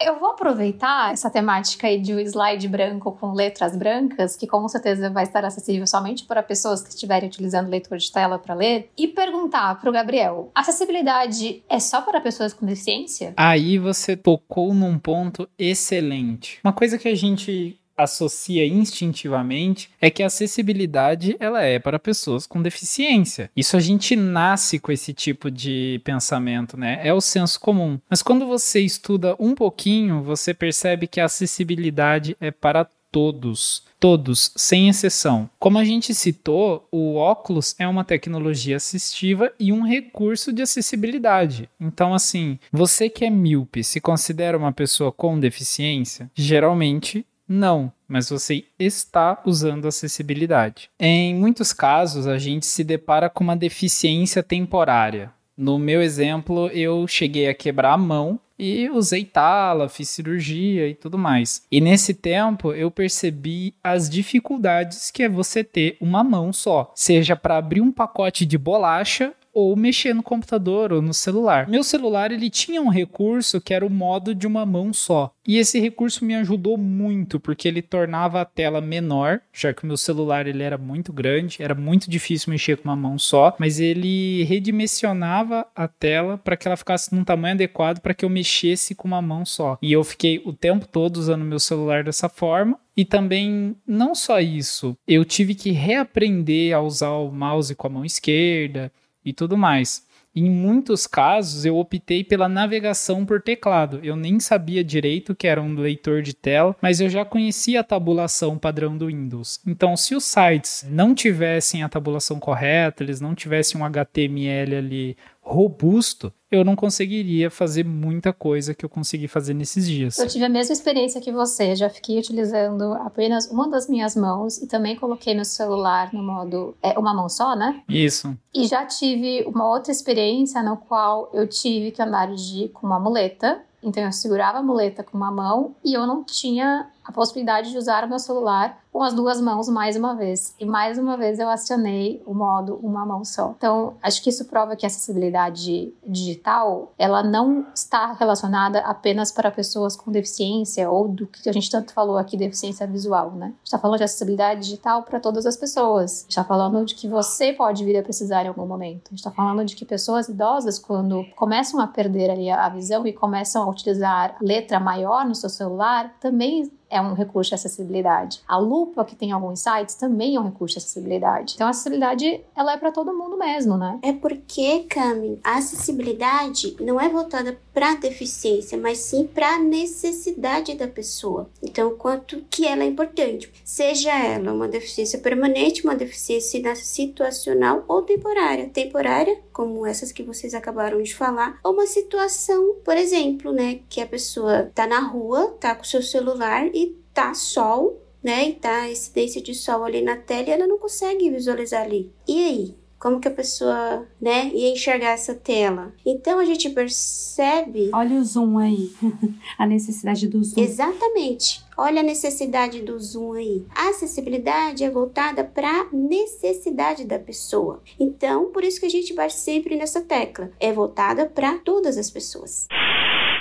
[0.00, 4.66] Eu vou aproveitar essa temática aí de um slide branco com letras brancas, que com
[4.68, 8.90] certeza vai estar acessível somente para pessoas que estiverem utilizando leitor de tela para ler,
[8.96, 13.34] e perguntar para o Gabriel: acessibilidade é só para pessoas com deficiência?
[13.36, 16.60] Aí você tocou num ponto excelente.
[16.62, 22.46] Uma coisa que a gente associa instintivamente é que a acessibilidade ela é para pessoas
[22.46, 23.50] com deficiência.
[23.56, 27.00] Isso a gente nasce com esse tipo de pensamento, né?
[27.02, 27.98] É o senso comum.
[28.08, 34.52] Mas quando você estuda um pouquinho, você percebe que a acessibilidade é para todos, todos,
[34.56, 35.48] sem exceção.
[35.58, 41.68] Como a gente citou, o óculos é uma tecnologia assistiva e um recurso de acessibilidade.
[41.80, 46.30] Então, assim, você que é míope se considera uma pessoa com deficiência?
[46.34, 50.90] Geralmente não, mas você está usando acessibilidade.
[51.00, 55.32] Em muitos casos, a gente se depara com uma deficiência temporária.
[55.56, 60.94] No meu exemplo, eu cheguei a quebrar a mão e usei tala, fiz cirurgia e
[60.94, 61.62] tudo mais.
[61.70, 67.36] E nesse tempo eu percebi as dificuldades que é você ter uma mão só, seja
[67.36, 71.68] para abrir um pacote de bolacha ou mexer no computador ou no celular.
[71.68, 75.32] Meu celular ele tinha um recurso que era o modo de uma mão só.
[75.44, 79.86] E esse recurso me ajudou muito, porque ele tornava a tela menor, já que o
[79.86, 83.80] meu celular ele era muito grande, era muito difícil mexer com uma mão só, mas
[83.80, 88.94] ele redimensionava a tela para que ela ficasse num tamanho adequado para que eu mexesse
[88.94, 89.76] com uma mão só.
[89.82, 94.40] E eu fiquei o tempo todo usando meu celular dessa forma, e também, não só
[94.40, 98.92] isso, eu tive que reaprender a usar o mouse com a mão esquerda
[99.28, 100.06] e tudo mais.
[100.34, 103.98] Em muitos casos, eu optei pela navegação por teclado.
[104.04, 107.84] Eu nem sabia direito que era um leitor de tela, mas eu já conhecia a
[107.84, 109.58] tabulação padrão do Windows.
[109.66, 115.16] Então, se os sites não tivessem a tabulação correta, eles não tivessem um HTML ali
[115.48, 120.18] robusto, eu não conseguiria fazer muita coisa que eu consegui fazer nesses dias.
[120.18, 124.58] Eu tive a mesma experiência que você, já fiquei utilizando apenas uma das minhas mãos
[124.58, 127.82] e também coloquei meu celular no modo é uma mão só, né?
[127.88, 128.36] Isso.
[128.54, 133.00] E já tive uma outra experiência no qual eu tive que andar de com uma
[133.00, 137.70] muleta, então eu segurava a muleta com uma mão e eu não tinha a possibilidade
[137.70, 140.54] de usar o meu celular com as duas mãos mais uma vez.
[140.58, 143.54] E mais uma vez eu acionei o modo uma mão só.
[143.56, 149.50] Então, acho que isso prova que a acessibilidade digital, ela não está relacionada apenas para
[149.50, 153.52] pessoas com deficiência ou do que a gente tanto falou aqui, deficiência visual, né?
[153.64, 156.26] Está falando de acessibilidade digital para todas as pessoas.
[156.28, 159.14] Está falando de que você pode vir a precisar em algum momento.
[159.14, 163.62] Está falando de que pessoas idosas, quando começam a perder ali a visão e começam
[163.62, 168.40] a utilizar letra maior no seu celular, também é um recurso de acessibilidade.
[168.78, 171.54] Lupa que tem alguns sites também é um recurso de acessibilidade.
[171.54, 173.98] Então a acessibilidade ela é para todo mundo mesmo, né?
[174.02, 180.88] É porque, Cami, a acessibilidade não é voltada para deficiência, mas sim para necessidade da
[180.88, 181.48] pessoa.
[181.62, 188.02] Então, quanto que ela é importante, seja ela uma deficiência permanente, uma deficiência situacional ou
[188.02, 188.68] temporária.
[188.68, 194.00] Temporária, como essas que vocês acabaram de falar, ou uma situação, por exemplo, né, que
[194.00, 198.82] a pessoa tá na rua, tá com seu celular e tá sol, né, e tá
[198.82, 202.12] a incidência de sol ali na tela e ela não consegue visualizar ali.
[202.26, 202.74] E aí?
[202.98, 205.94] Como que a pessoa, né, ia enxergar essa tela?
[206.04, 207.90] Então a gente percebe.
[207.92, 208.90] Olha o zoom aí,
[209.56, 210.60] a necessidade do zoom.
[210.60, 211.64] Exatamente.
[211.76, 213.64] Olha a necessidade do zoom aí.
[213.72, 217.80] A acessibilidade é voltada para a necessidade da pessoa.
[218.00, 220.50] Então, por isso que a gente bate sempre nessa tecla.
[220.58, 222.66] É voltada para todas as pessoas.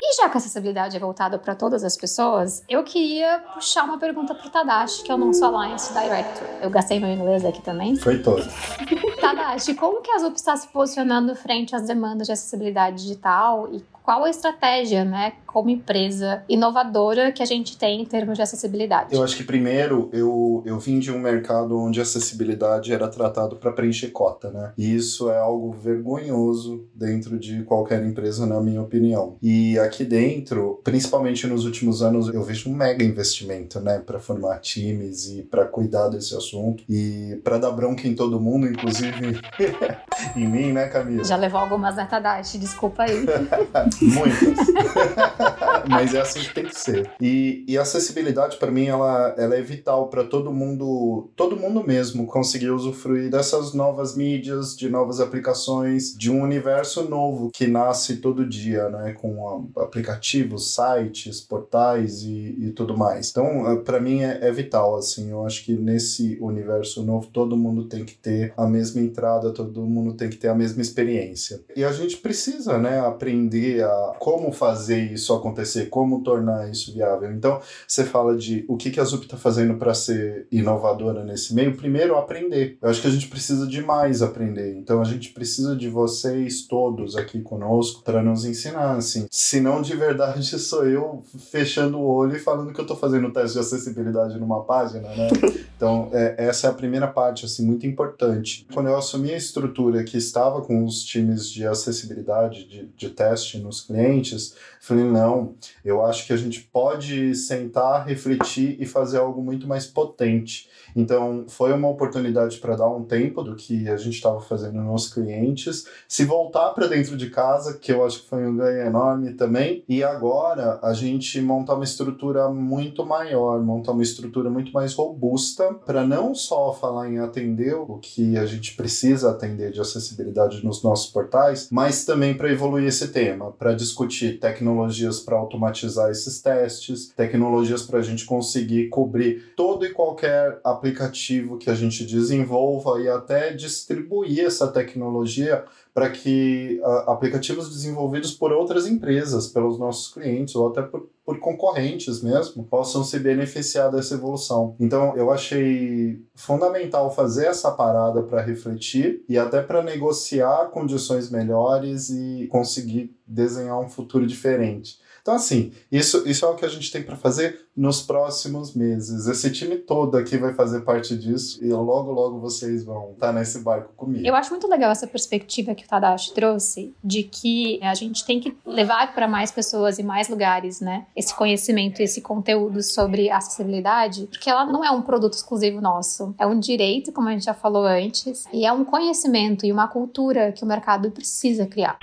[0.10, 4.00] E já que a acessibilidade é voltada para todas as pessoas, eu queria puxar uma
[4.00, 6.48] pergunta para o Tadashi, que é o nosso Alliance Director.
[6.62, 7.94] Eu gastei meu inglês aqui também.
[7.98, 8.42] Foi todo.
[9.20, 13.84] Tadashi, como que a ZUP está se posicionando frente às demandas de acessibilidade digital e
[14.08, 19.14] qual a estratégia, né, como empresa inovadora que a gente tem em termos de acessibilidade?
[19.14, 23.58] Eu acho que primeiro eu, eu vim de um mercado onde a acessibilidade era tratado
[23.58, 24.72] para preencher cota, né?
[24.78, 29.36] E isso é algo vergonhoso dentro de qualquer empresa, na minha opinião.
[29.42, 34.60] E aqui dentro, principalmente nos últimos anos, eu vejo um mega investimento, né, para formar
[34.60, 39.38] times e para cuidar desse assunto e para dar bronca em todo mundo, inclusive
[40.34, 41.26] em mim, né, Camila?
[41.26, 43.26] Já levou algumas metadash, desculpa aí.
[44.02, 44.68] Muitas.
[45.90, 47.10] Mas é assim que tem que ser.
[47.22, 51.86] E, e a acessibilidade, para mim, ela, ela é vital para todo mundo, todo mundo
[51.86, 58.18] mesmo conseguir usufruir dessas novas mídias, de novas aplicações, de um universo novo que nasce
[58.18, 59.14] todo dia, né?
[59.14, 63.30] Com aplicativos, sites, portais e, e tudo mais.
[63.30, 65.32] Então, eh, para mim, é, é vital, assim.
[65.32, 69.82] Eu acho que nesse universo novo, todo mundo tem que ter a mesma entrada, todo
[69.82, 71.62] mundo tem que ter a mesma experiência.
[71.76, 77.32] E a gente precisa, né, aprender a como fazer isso acontecer, como tornar isso viável.
[77.32, 81.54] Então, você fala de o que, que a ZUP está fazendo para ser inovadora nesse
[81.54, 81.76] meio.
[81.76, 82.78] Primeiro, aprender.
[82.82, 84.76] Eu acho que a gente precisa de mais aprender.
[84.78, 89.28] Então, a gente precisa de vocês todos aqui conosco para nos ensinar, assim.
[89.32, 93.32] Se não, de verdade, sou eu fechando o olho e falando que eu estou fazendo
[93.32, 95.28] teste de acessibilidade numa página, né?
[95.76, 98.66] Então, é, essa é a primeira parte, assim, muito importante.
[98.74, 103.58] Quando eu assumi a estrutura que estava com os times de acessibilidade, de, de teste
[103.68, 109.44] nos clientes, falei, não, eu acho que a gente pode sentar, refletir e fazer algo
[109.44, 110.70] muito mais potente.
[110.98, 115.14] Então, foi uma oportunidade para dar um tempo do que a gente estava fazendo nos
[115.14, 119.34] clientes, se voltar para dentro de casa, que eu acho que foi um ganho enorme
[119.34, 124.96] também, e agora a gente montar uma estrutura muito maior, montar uma estrutura muito mais
[124.96, 130.66] robusta, para não só falar em atender o que a gente precisa atender de acessibilidade
[130.66, 136.42] nos nossos portais, mas também para evoluir esse tema, para discutir tecnologias para automatizar esses
[136.42, 142.06] testes, tecnologias para a gente conseguir cobrir todo e qualquer aplicativo aplicativo que a gente
[142.06, 149.80] desenvolva e até distribuir essa tecnologia para que uh, aplicativos desenvolvidos por outras empresas, pelos
[149.80, 154.76] nossos clientes ou até por, por concorrentes mesmo, possam se beneficiar dessa evolução.
[154.80, 162.10] Então, eu achei fundamental fazer essa parada para refletir e até para negociar condições melhores
[162.10, 165.00] e conseguir desenhar um futuro diferente.
[165.28, 169.28] Então, assim, isso, isso é o que a gente tem para fazer nos próximos meses.
[169.28, 173.60] Esse time todo aqui vai fazer parte disso e logo, logo vocês vão estar nesse
[173.60, 174.26] barco comigo.
[174.26, 178.40] Eu acho muito legal essa perspectiva que o Tadashi trouxe de que a gente tem
[178.40, 181.06] que levar para mais pessoas e mais lugares, né?
[181.14, 186.34] Esse conhecimento, esse conteúdo sobre acessibilidade, porque ela não é um produto exclusivo nosso.
[186.40, 189.90] É um direito, como a gente já falou antes, e é um conhecimento e uma
[189.90, 192.00] cultura que o mercado precisa criar.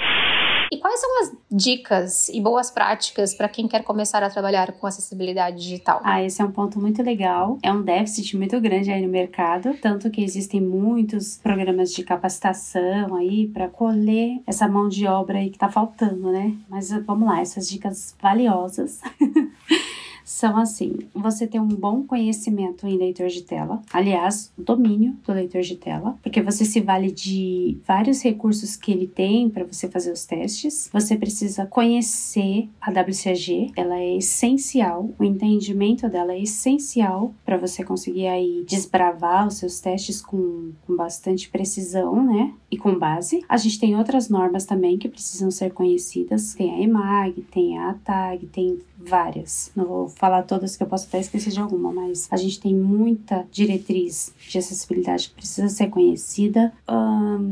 [0.74, 4.88] E quais são as dicas e boas práticas para quem quer começar a trabalhar com
[4.88, 6.00] acessibilidade digital?
[6.02, 7.60] Ah, esse é um ponto muito legal.
[7.62, 13.14] É um déficit muito grande aí no mercado, tanto que existem muitos programas de capacitação
[13.14, 16.52] aí para colher essa mão de obra aí que está faltando, né?
[16.68, 19.00] Mas vamos lá, essas dicas valiosas.
[20.24, 25.62] são assim: você tem um bom conhecimento em leitor de tela, aliás, domínio do leitor
[25.62, 30.12] de tela, porque você se vale de vários recursos que ele tem para você fazer
[30.12, 30.88] os testes.
[30.92, 37.84] Você precisa conhecer a WCAG, ela é essencial, o entendimento dela é essencial para você
[37.84, 42.52] conseguir aí desbravar os seus testes com, com bastante precisão, né?
[42.70, 43.44] E com base.
[43.48, 47.90] A gente tem outras normas também que precisam ser conhecidas, tem a EMAG, tem a
[47.90, 49.70] ATAG, tem várias.
[49.74, 52.74] Não vou falar todas que eu posso até esquecer de alguma, mas a gente tem
[52.74, 56.72] muita diretriz de acessibilidade que precisa ser conhecida.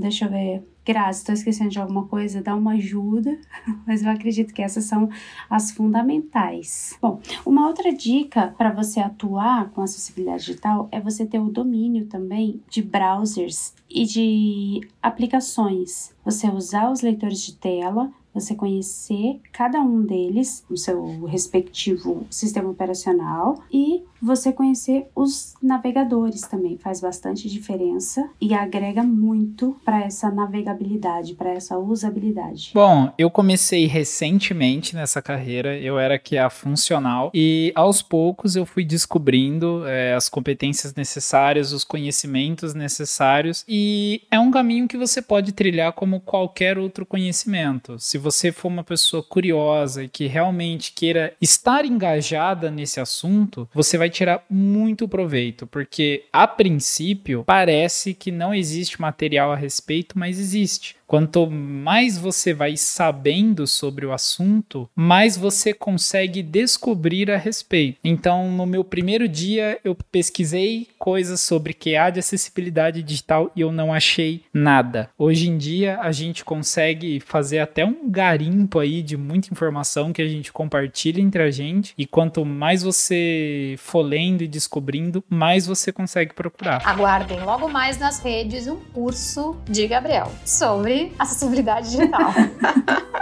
[0.00, 0.72] Deixa eu ver.
[0.84, 3.38] Graças, estou esquecendo de alguma coisa, dá uma ajuda,
[3.86, 5.08] mas eu acredito que essas são
[5.48, 6.98] as fundamentais.
[7.00, 12.06] Bom, uma outra dica para você atuar com acessibilidade digital é você ter o domínio
[12.06, 16.12] também de browsers e de aplicações.
[16.24, 22.70] Você usar os leitores de tela, você conhecer cada um deles, o seu respectivo sistema
[22.70, 30.30] operacional e você conhecer os navegadores também faz bastante diferença e agrega muito para essa
[30.30, 32.70] navegabilidade, para essa usabilidade.
[32.72, 38.64] Bom, eu comecei recentemente nessa carreira, eu era que a funcional e aos poucos eu
[38.64, 45.20] fui descobrindo é, as competências necessárias, os conhecimentos necessários e é um caminho que você
[45.20, 47.98] pode trilhar como qualquer outro conhecimento.
[47.98, 53.98] Se você for uma pessoa curiosa e que realmente queira estar engajada nesse assunto, você
[53.98, 60.38] vai tirar muito proveito, porque a princípio parece que não existe material a respeito, mas
[60.38, 60.96] existe.
[61.12, 67.98] Quanto mais você vai sabendo sobre o assunto, mais você consegue descobrir a respeito.
[68.02, 73.70] Então, no meu primeiro dia, eu pesquisei coisas sobre QA de acessibilidade digital e eu
[73.70, 75.10] não achei nada.
[75.18, 80.22] Hoje em dia, a gente consegue fazer até um garimpo aí de muita informação que
[80.22, 81.92] a gente compartilha entre a gente.
[81.98, 86.80] E quanto mais você for lendo e descobrindo, mais você consegue procurar.
[86.86, 92.32] Aguardem logo mais nas redes um curso de Gabriel sobre acessibilidade digital.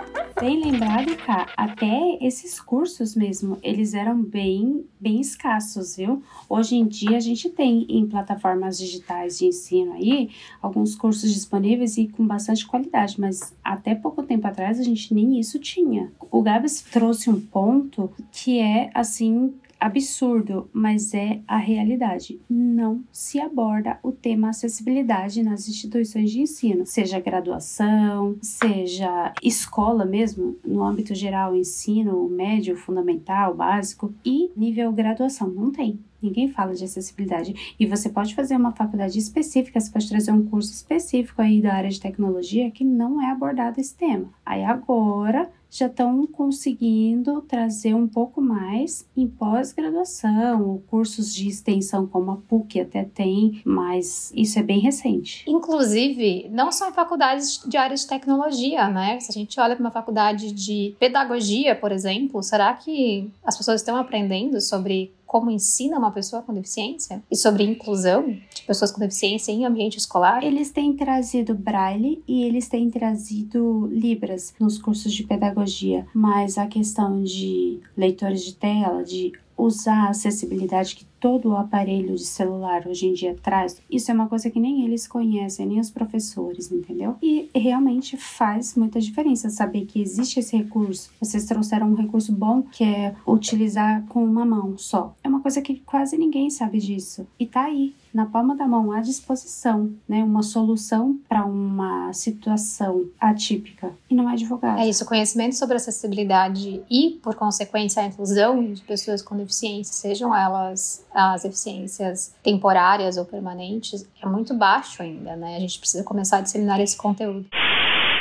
[0.41, 6.23] Bem lembrado, cá, até esses cursos mesmo, eles eram bem, bem escassos, viu?
[6.49, 10.31] Hoje em dia a gente tem em plataformas digitais de ensino aí
[10.63, 15.39] alguns cursos disponíveis e com bastante qualidade, mas até pouco tempo atrás a gente nem
[15.39, 16.11] isso tinha.
[16.31, 22.41] O Gabs trouxe um ponto que é assim absurdo, mas é a realidade.
[22.49, 30.57] Não se aborda o tema acessibilidade nas instituições de ensino, seja graduação, seja escola mesmo,
[30.65, 35.49] no âmbito geral, ensino médio, fundamental, básico e nível graduação.
[35.49, 35.99] Não tem.
[36.23, 37.75] Ninguém fala de acessibilidade.
[37.81, 41.73] E você pode fazer uma faculdade específica, você pode trazer um curso específico aí da
[41.73, 44.29] área de tecnologia que não é abordado esse tema.
[44.45, 52.33] Aí agora já estão conseguindo trazer um pouco mais em pós-graduação, cursos de extensão como
[52.33, 55.45] a PUC até tem, mas isso é bem recente.
[55.49, 59.21] Inclusive, não só em faculdades de áreas de tecnologia, né?
[59.21, 63.81] Se a gente olha para uma faculdade de pedagogia, por exemplo, será que as pessoas
[63.81, 68.99] estão aprendendo sobre como ensina uma pessoa com deficiência e sobre inclusão de pessoas com
[68.99, 70.43] deficiência em ambiente escolar.
[70.43, 76.67] Eles têm trazido braille e eles têm trazido libras nos cursos de pedagogia, mas a
[76.67, 82.87] questão de leitores de tela, de usar a acessibilidade que todo o aparelho de celular
[82.87, 86.73] hoje em dia traz, isso é uma coisa que nem eles conhecem, nem os professores,
[86.73, 87.17] entendeu?
[87.23, 91.11] E realmente faz muita diferença saber que existe esse recurso.
[91.21, 95.15] Vocês trouxeram um recurso bom que é utilizar com uma mão só.
[95.23, 97.27] É uma coisa que quase ninguém sabe disso.
[97.39, 103.05] E tá aí, na palma da mão à disposição, né, uma solução para uma situação
[103.21, 104.81] atípica e não é divulgado.
[104.81, 110.35] É isso, conhecimento sobre acessibilidade e, por consequência, a inclusão de pessoas com deficiência, sejam
[110.35, 115.57] elas as deficiências temporárias ou permanentes, é muito baixo ainda, né?
[115.57, 117.47] A gente precisa começar a disseminar esse conteúdo.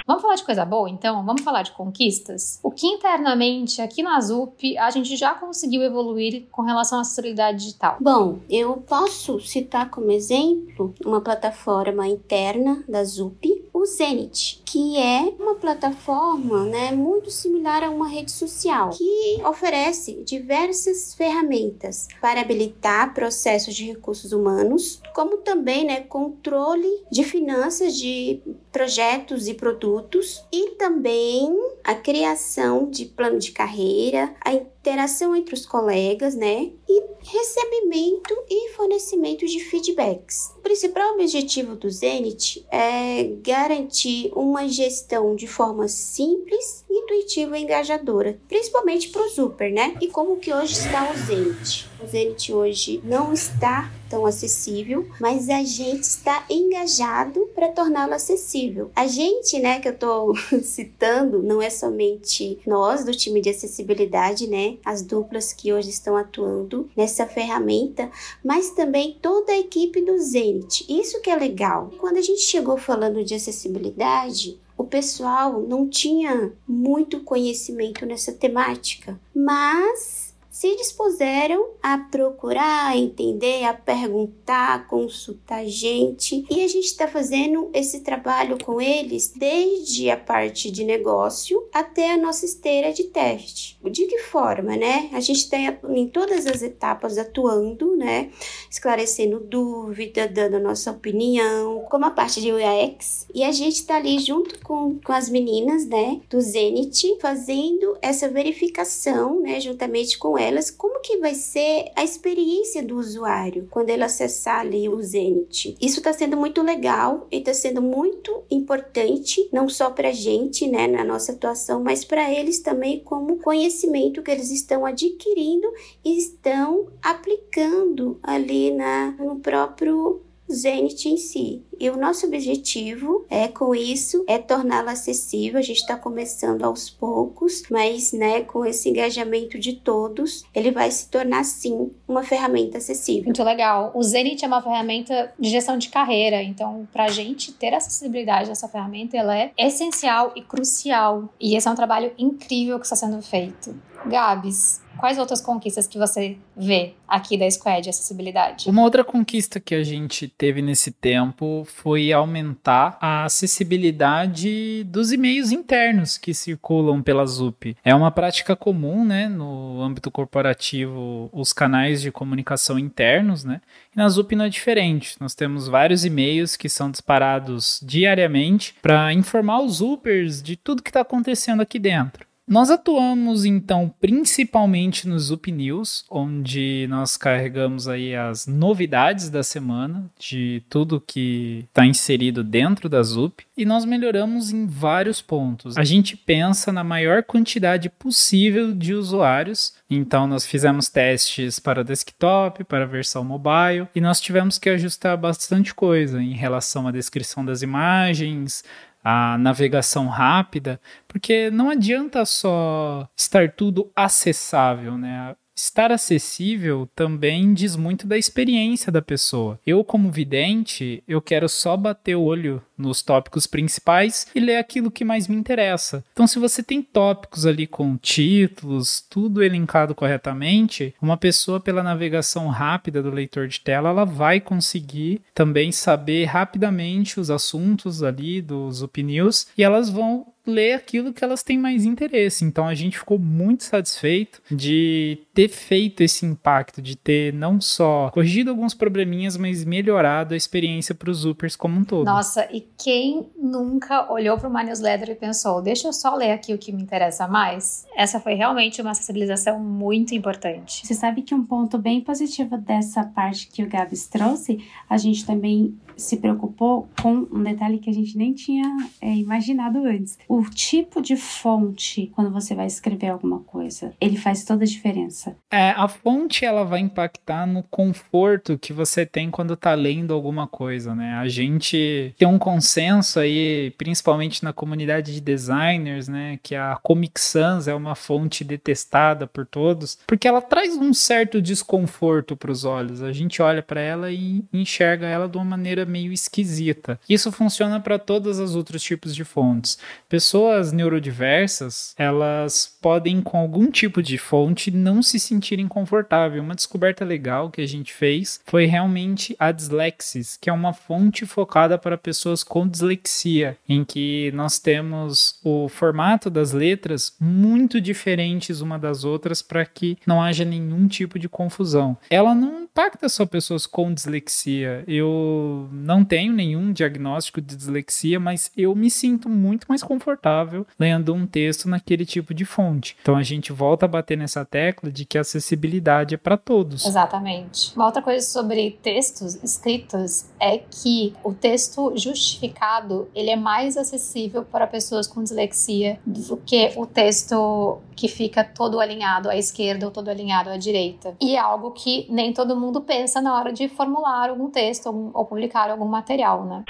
[0.10, 1.24] Vamos falar de coisa boa, então?
[1.24, 2.60] Vamos falar de conquistas?
[2.64, 7.60] O que internamente aqui na ZUP a gente já conseguiu evoluir com relação à acessibilidade
[7.60, 7.98] digital?
[8.02, 13.59] Bom, eu posso citar como exemplo uma plataforma interna da ZUP,
[13.96, 21.14] Zenit, que é uma plataforma né, muito similar a uma rede social, que oferece diversas
[21.14, 28.42] ferramentas para habilitar processos de recursos humanos, como também né, controle de finanças de
[28.80, 31.54] projetos e produtos e também
[31.84, 36.72] a criação de plano de carreira, a interação entre os colegas, né?
[36.88, 40.54] E recebimento e fornecimento de feedbacks.
[40.58, 48.40] O principal objetivo do Zenit é garantir uma gestão de forma simples, intuitiva e engajadora,
[48.48, 49.96] principalmente para o Super, né?
[50.00, 51.90] E como que hoje está o Zenit?
[52.02, 58.69] O Zenit hoje não está tão acessível, mas a gente está engajado para torná-lo acessível.
[58.96, 64.48] A gente, né, que eu estou citando, não é somente nós do time de acessibilidade,
[64.48, 68.10] né, as duplas que hoje estão atuando nessa ferramenta,
[68.44, 70.86] mas também toda a equipe do Zenit.
[70.90, 71.92] Isso que é legal.
[71.98, 79.20] Quando a gente chegou falando de acessibilidade, o pessoal não tinha muito conhecimento nessa temática,
[79.36, 80.29] mas
[80.60, 86.46] se dispuseram a procurar, a entender, a perguntar, a consultar gente.
[86.50, 92.12] E a gente está fazendo esse trabalho com eles desde a parte de negócio até
[92.12, 93.80] a nossa esteira de teste.
[93.90, 95.10] De que forma, né?
[95.14, 98.30] A gente está em todas as etapas atuando, né?
[98.70, 103.26] Esclarecendo dúvida, dando a nossa opinião, como a parte de UX.
[103.34, 106.20] E a gente está ali junto com, com as meninas, né?
[106.30, 109.62] Do Zenit, fazendo essa verificação, né?
[109.62, 114.88] Juntamente com elas como que vai ser a experiência do usuário quando ele acessar ali
[114.90, 115.78] o Zenit.
[115.82, 120.68] Isso está sendo muito legal e está sendo muito importante, não só para a gente,
[120.68, 125.68] né, na nossa atuação, mas para eles também como conhecimento que eles estão adquirindo
[126.04, 130.22] e estão aplicando ali na, no próprio
[130.52, 131.64] Zenit em si.
[131.80, 135.60] E o nosso objetivo é com isso é torná-la acessível.
[135.60, 140.92] A gente está começando aos poucos, mas né, com esse engajamento de todos, ele vai
[140.92, 143.26] se tornar sim uma ferramenta acessível.
[143.26, 143.92] Muito legal.
[143.96, 148.50] O Zenit é uma ferramenta de gestão de carreira, então para a gente ter acessibilidade
[148.50, 151.30] dessa ferramenta, ela é essencial e crucial.
[151.40, 153.74] E esse é um trabalho incrível que está sendo feito.
[154.06, 158.70] Gabs, Quais outras conquistas que você vê aqui da Squad de acessibilidade?
[158.70, 165.54] Uma outra conquista que a gente teve nesse tempo foi aumentar a acessibilidade dos e-mails
[165.54, 167.78] internos que circulam pela ZUP.
[167.82, 173.62] É uma prática comum, né, no âmbito corporativo, os canais de comunicação internos, né?
[173.96, 175.16] E na ZUP não é diferente.
[175.22, 180.90] Nós temos vários e-mails que são disparados diariamente para informar os Zupers de tudo que
[180.90, 182.29] está acontecendo aqui dentro.
[182.50, 190.10] Nós atuamos então principalmente no Zup News, onde nós carregamos aí as novidades da semana,
[190.18, 195.78] de tudo que está inserido dentro da Zup, e nós melhoramos em vários pontos.
[195.78, 202.64] A gente pensa na maior quantidade possível de usuários, então nós fizemos testes para desktop,
[202.64, 207.62] para versão mobile, e nós tivemos que ajustar bastante coisa em relação à descrição das
[207.62, 208.64] imagens,
[209.04, 215.36] a navegação rápida, porque não adianta só estar tudo acessável, né?
[215.64, 219.60] Estar acessível também diz muito da experiência da pessoa.
[219.66, 224.90] Eu, como vidente, eu quero só bater o olho nos tópicos principais e ler aquilo
[224.90, 226.04] que mais me interessa.
[226.14, 232.48] Então, se você tem tópicos ali com títulos, tudo elencado corretamente, uma pessoa pela navegação
[232.48, 238.82] rápida do leitor de tela, ela vai conseguir também saber rapidamente os assuntos ali dos
[238.82, 242.44] opinions e elas vão ler aquilo que elas têm mais interesse.
[242.44, 248.10] Então a gente ficou muito satisfeito de ter feito esse impacto, de ter não só
[248.12, 252.06] corrigido alguns probleminhas, mas melhorado a experiência para os Upers como um todo.
[252.06, 256.54] Nossa, e quem nunca olhou para uma newsletter e pensou, deixa eu só ler aqui
[256.54, 257.86] o que me interessa mais?
[257.96, 260.86] Essa foi realmente uma acessibilização muito importante.
[260.86, 265.26] Você sabe que um ponto bem positivo dessa parte que o Gabs trouxe, a gente
[265.26, 268.66] também se preocupou com um detalhe que a gente nem tinha
[269.02, 270.18] é, imaginado antes.
[270.28, 275.36] O tipo de fonte, quando você vai escrever alguma coisa, ele faz toda a diferença.
[275.52, 280.48] É, a fonte ela vai impactar no conforto que você tem quando tá lendo alguma
[280.48, 281.14] coisa, né?
[281.14, 287.20] A gente tem um consenso aí, principalmente na comunidade de designers, né, que a Comic
[287.20, 292.66] Sans é uma fonte detestada por todos, porque ela traz um certo desconforto para os
[292.66, 293.02] olhos.
[293.02, 297.00] A gente olha para ela e enxerga ela de uma maneira meio esquisita.
[297.10, 299.78] Isso funciona para todos os outros tipos de fontes.
[300.08, 306.42] Pessoas neurodiversas, elas podem com algum tipo de fonte não se sentirem confortável.
[306.42, 311.26] Uma descoberta legal que a gente fez foi realmente a Dyslexis, que é uma fonte
[311.26, 318.62] focada para pessoas com dislexia, em que nós temos o formato das letras muito diferentes
[318.62, 321.98] uma das outras para que não haja nenhum tipo de confusão.
[322.10, 324.84] Ela não impacta só pessoas com dislexia.
[324.88, 331.14] Eu não tenho nenhum diagnóstico de dislexia, mas eu me sinto muito mais confortável lendo
[331.14, 332.98] um texto naquele tipo de fonte.
[333.02, 336.86] Então a gente volta a bater nessa tecla de que a acessibilidade é para todos.
[336.86, 337.76] Exatamente.
[337.76, 344.44] Uma outra coisa sobre textos escritos é que o texto justificado ele é mais acessível
[344.44, 349.92] para pessoas com dislexia do que o texto que fica todo alinhado à esquerda ou
[349.92, 351.16] todo alinhado à direita.
[351.20, 355.26] E é algo que nem todo mundo pensa na hora de formular algum texto ou
[355.26, 356.64] publicar algum material, né?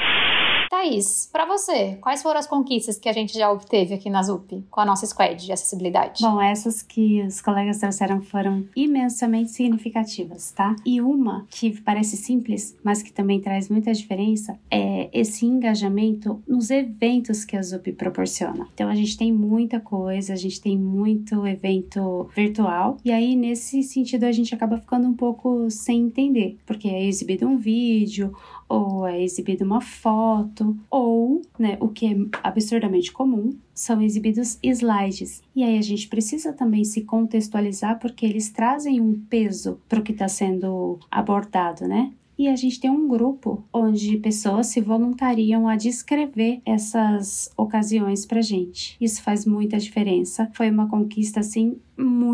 [0.69, 4.63] Thaís, para você, quais foram as conquistas que a gente já obteve aqui na ZUP
[4.69, 6.21] com a nossa squad de acessibilidade?
[6.21, 10.75] Bom, essas que os colegas trouxeram foram imensamente significativas, tá?
[10.85, 16.69] E uma que parece simples, mas que também traz muita diferença, é esse engajamento nos
[16.69, 18.67] eventos que a ZUP proporciona.
[18.75, 23.81] Então a gente tem muita coisa, a gente tem muito evento virtual, e aí nesse
[23.81, 28.31] sentido a gente acaba ficando um pouco sem entender, porque é exibido um vídeo
[28.69, 35.41] ou é exibida uma foto, ou, né, o que é absurdamente comum, são exibidos slides.
[35.55, 40.03] E aí a gente precisa também se contextualizar porque eles trazem um peso para o
[40.03, 42.13] que está sendo abordado, né?
[42.39, 48.41] E a gente tem um grupo onde pessoas se voluntariam a descrever essas ocasiões pra
[48.41, 48.95] gente.
[49.01, 50.49] Isso faz muita diferença.
[50.53, 51.75] Foi uma conquista assim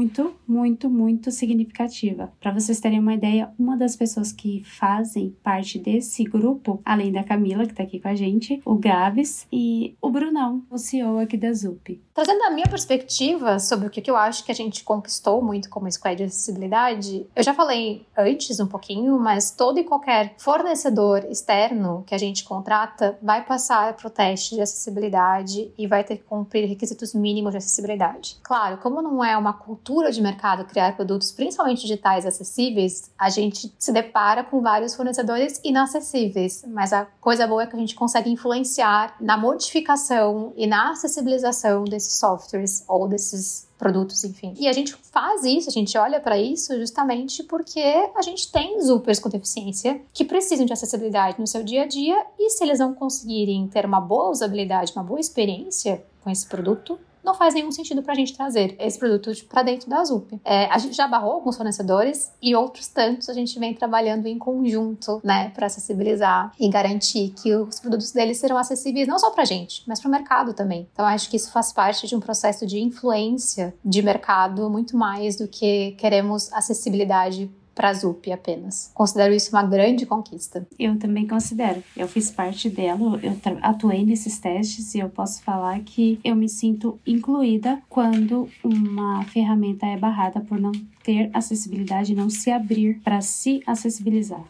[0.06, 2.32] muito, muito, muito significativa.
[2.40, 7.24] Para vocês terem uma ideia, uma das pessoas que fazem parte desse grupo, além da
[7.24, 11.38] Camila, que tá aqui com a gente, o Gaves e o Brunão, o CEO aqui
[11.38, 12.00] da ZUP.
[12.14, 15.92] Trazendo a minha perspectiva sobre o que eu acho que a gente conquistou muito como
[15.92, 22.04] squad de acessibilidade, eu já falei antes um pouquinho, mas todo e qualquer fornecedor externo
[22.06, 26.24] que a gente contrata vai passar para o teste de acessibilidade e vai ter que
[26.24, 28.38] cumprir requisitos mínimos de acessibilidade.
[28.44, 33.74] Claro, como não é uma cultura de mercado criar produtos, principalmente digitais, acessíveis, a gente
[33.78, 36.64] se depara com vários fornecedores inacessíveis.
[36.68, 41.84] Mas a coisa boa é que a gente consegue influenciar na modificação e na acessibilização
[41.84, 44.54] desses softwares ou desses produtos, enfim.
[44.58, 48.82] E a gente faz isso, a gente olha para isso justamente porque a gente tem
[48.82, 52.80] supers com deficiência que precisam de acessibilidade no seu dia a dia e se eles
[52.80, 57.72] não conseguirem ter uma boa usabilidade, uma boa experiência com esse produto, não faz nenhum
[57.72, 60.40] sentido para a gente trazer esse produto para dentro da ZUP.
[60.46, 64.38] É, a gente já barrou alguns fornecedores e outros tantos a gente vem trabalhando em
[64.38, 69.42] conjunto, né, para acessibilizar e garantir que os produtos deles serão acessíveis não só para
[69.42, 70.88] a gente, mas para o mercado também.
[70.94, 75.36] Então acho que isso faz parte de um processo de influência de mercado muito mais
[75.36, 78.90] do que queremos acessibilidade para a ZUP apenas.
[78.94, 80.66] Considero isso uma grande conquista.
[80.80, 81.84] Eu também considero.
[81.96, 86.48] Eu fiz parte dela, eu atuei nesses testes e eu posso falar que eu me
[86.48, 90.72] sinto incluída quando uma ferramenta é barrada por não
[91.04, 94.44] ter acessibilidade, não se abrir para se acessibilizar.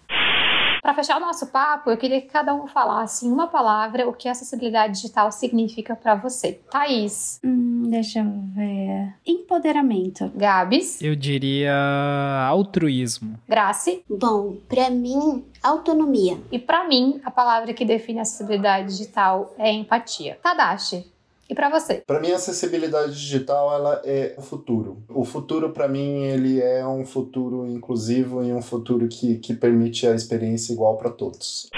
[0.85, 4.13] Para fechar o nosso papo, eu queria que cada um falasse em uma palavra o
[4.13, 6.61] que acessibilidade digital significa para você.
[6.69, 7.39] Thaís.
[7.43, 9.15] Hum, deixa eu ver.
[9.25, 10.31] Empoderamento.
[10.35, 11.01] Gabs.
[11.01, 11.73] Eu diria
[12.47, 13.35] altruísmo.
[13.49, 14.03] Grace.
[14.07, 16.37] Bom, para mim, autonomia.
[16.51, 20.37] E para mim, a palavra que define acessibilidade digital é empatia.
[20.43, 21.14] Tadashi.
[21.49, 22.03] E para você?
[22.05, 25.03] Para mim, a acessibilidade digital ela é o futuro.
[25.09, 30.07] O futuro, para mim, ele é um futuro inclusivo e um futuro que, que permite
[30.07, 31.69] a experiência igual para todos.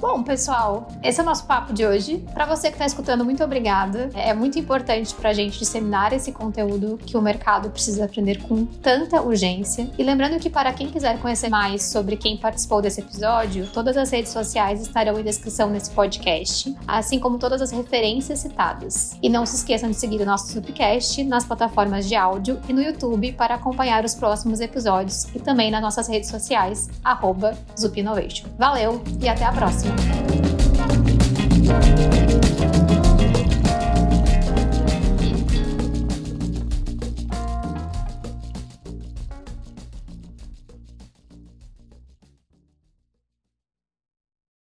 [0.00, 2.24] Bom, pessoal, esse é o nosso papo de hoje.
[2.32, 4.10] Para você que está escutando, muito obrigada.
[4.14, 8.64] É muito importante para a gente disseminar esse conteúdo que o mercado precisa aprender com
[8.64, 9.90] tanta urgência.
[9.98, 14.08] E lembrando que para quem quiser conhecer mais sobre quem participou desse episódio, todas as
[14.10, 19.16] redes sociais estarão em descrição nesse podcast, assim como todas as referências citadas.
[19.20, 22.80] E não se esqueçam de seguir o nosso Subcast nas plataformas de áudio e no
[22.80, 27.58] YouTube para acompanhar os próximos episódios e também nas nossas redes sociais, arroba
[28.56, 29.87] Valeu e até a próxima!
[31.70, 32.77] Thank you.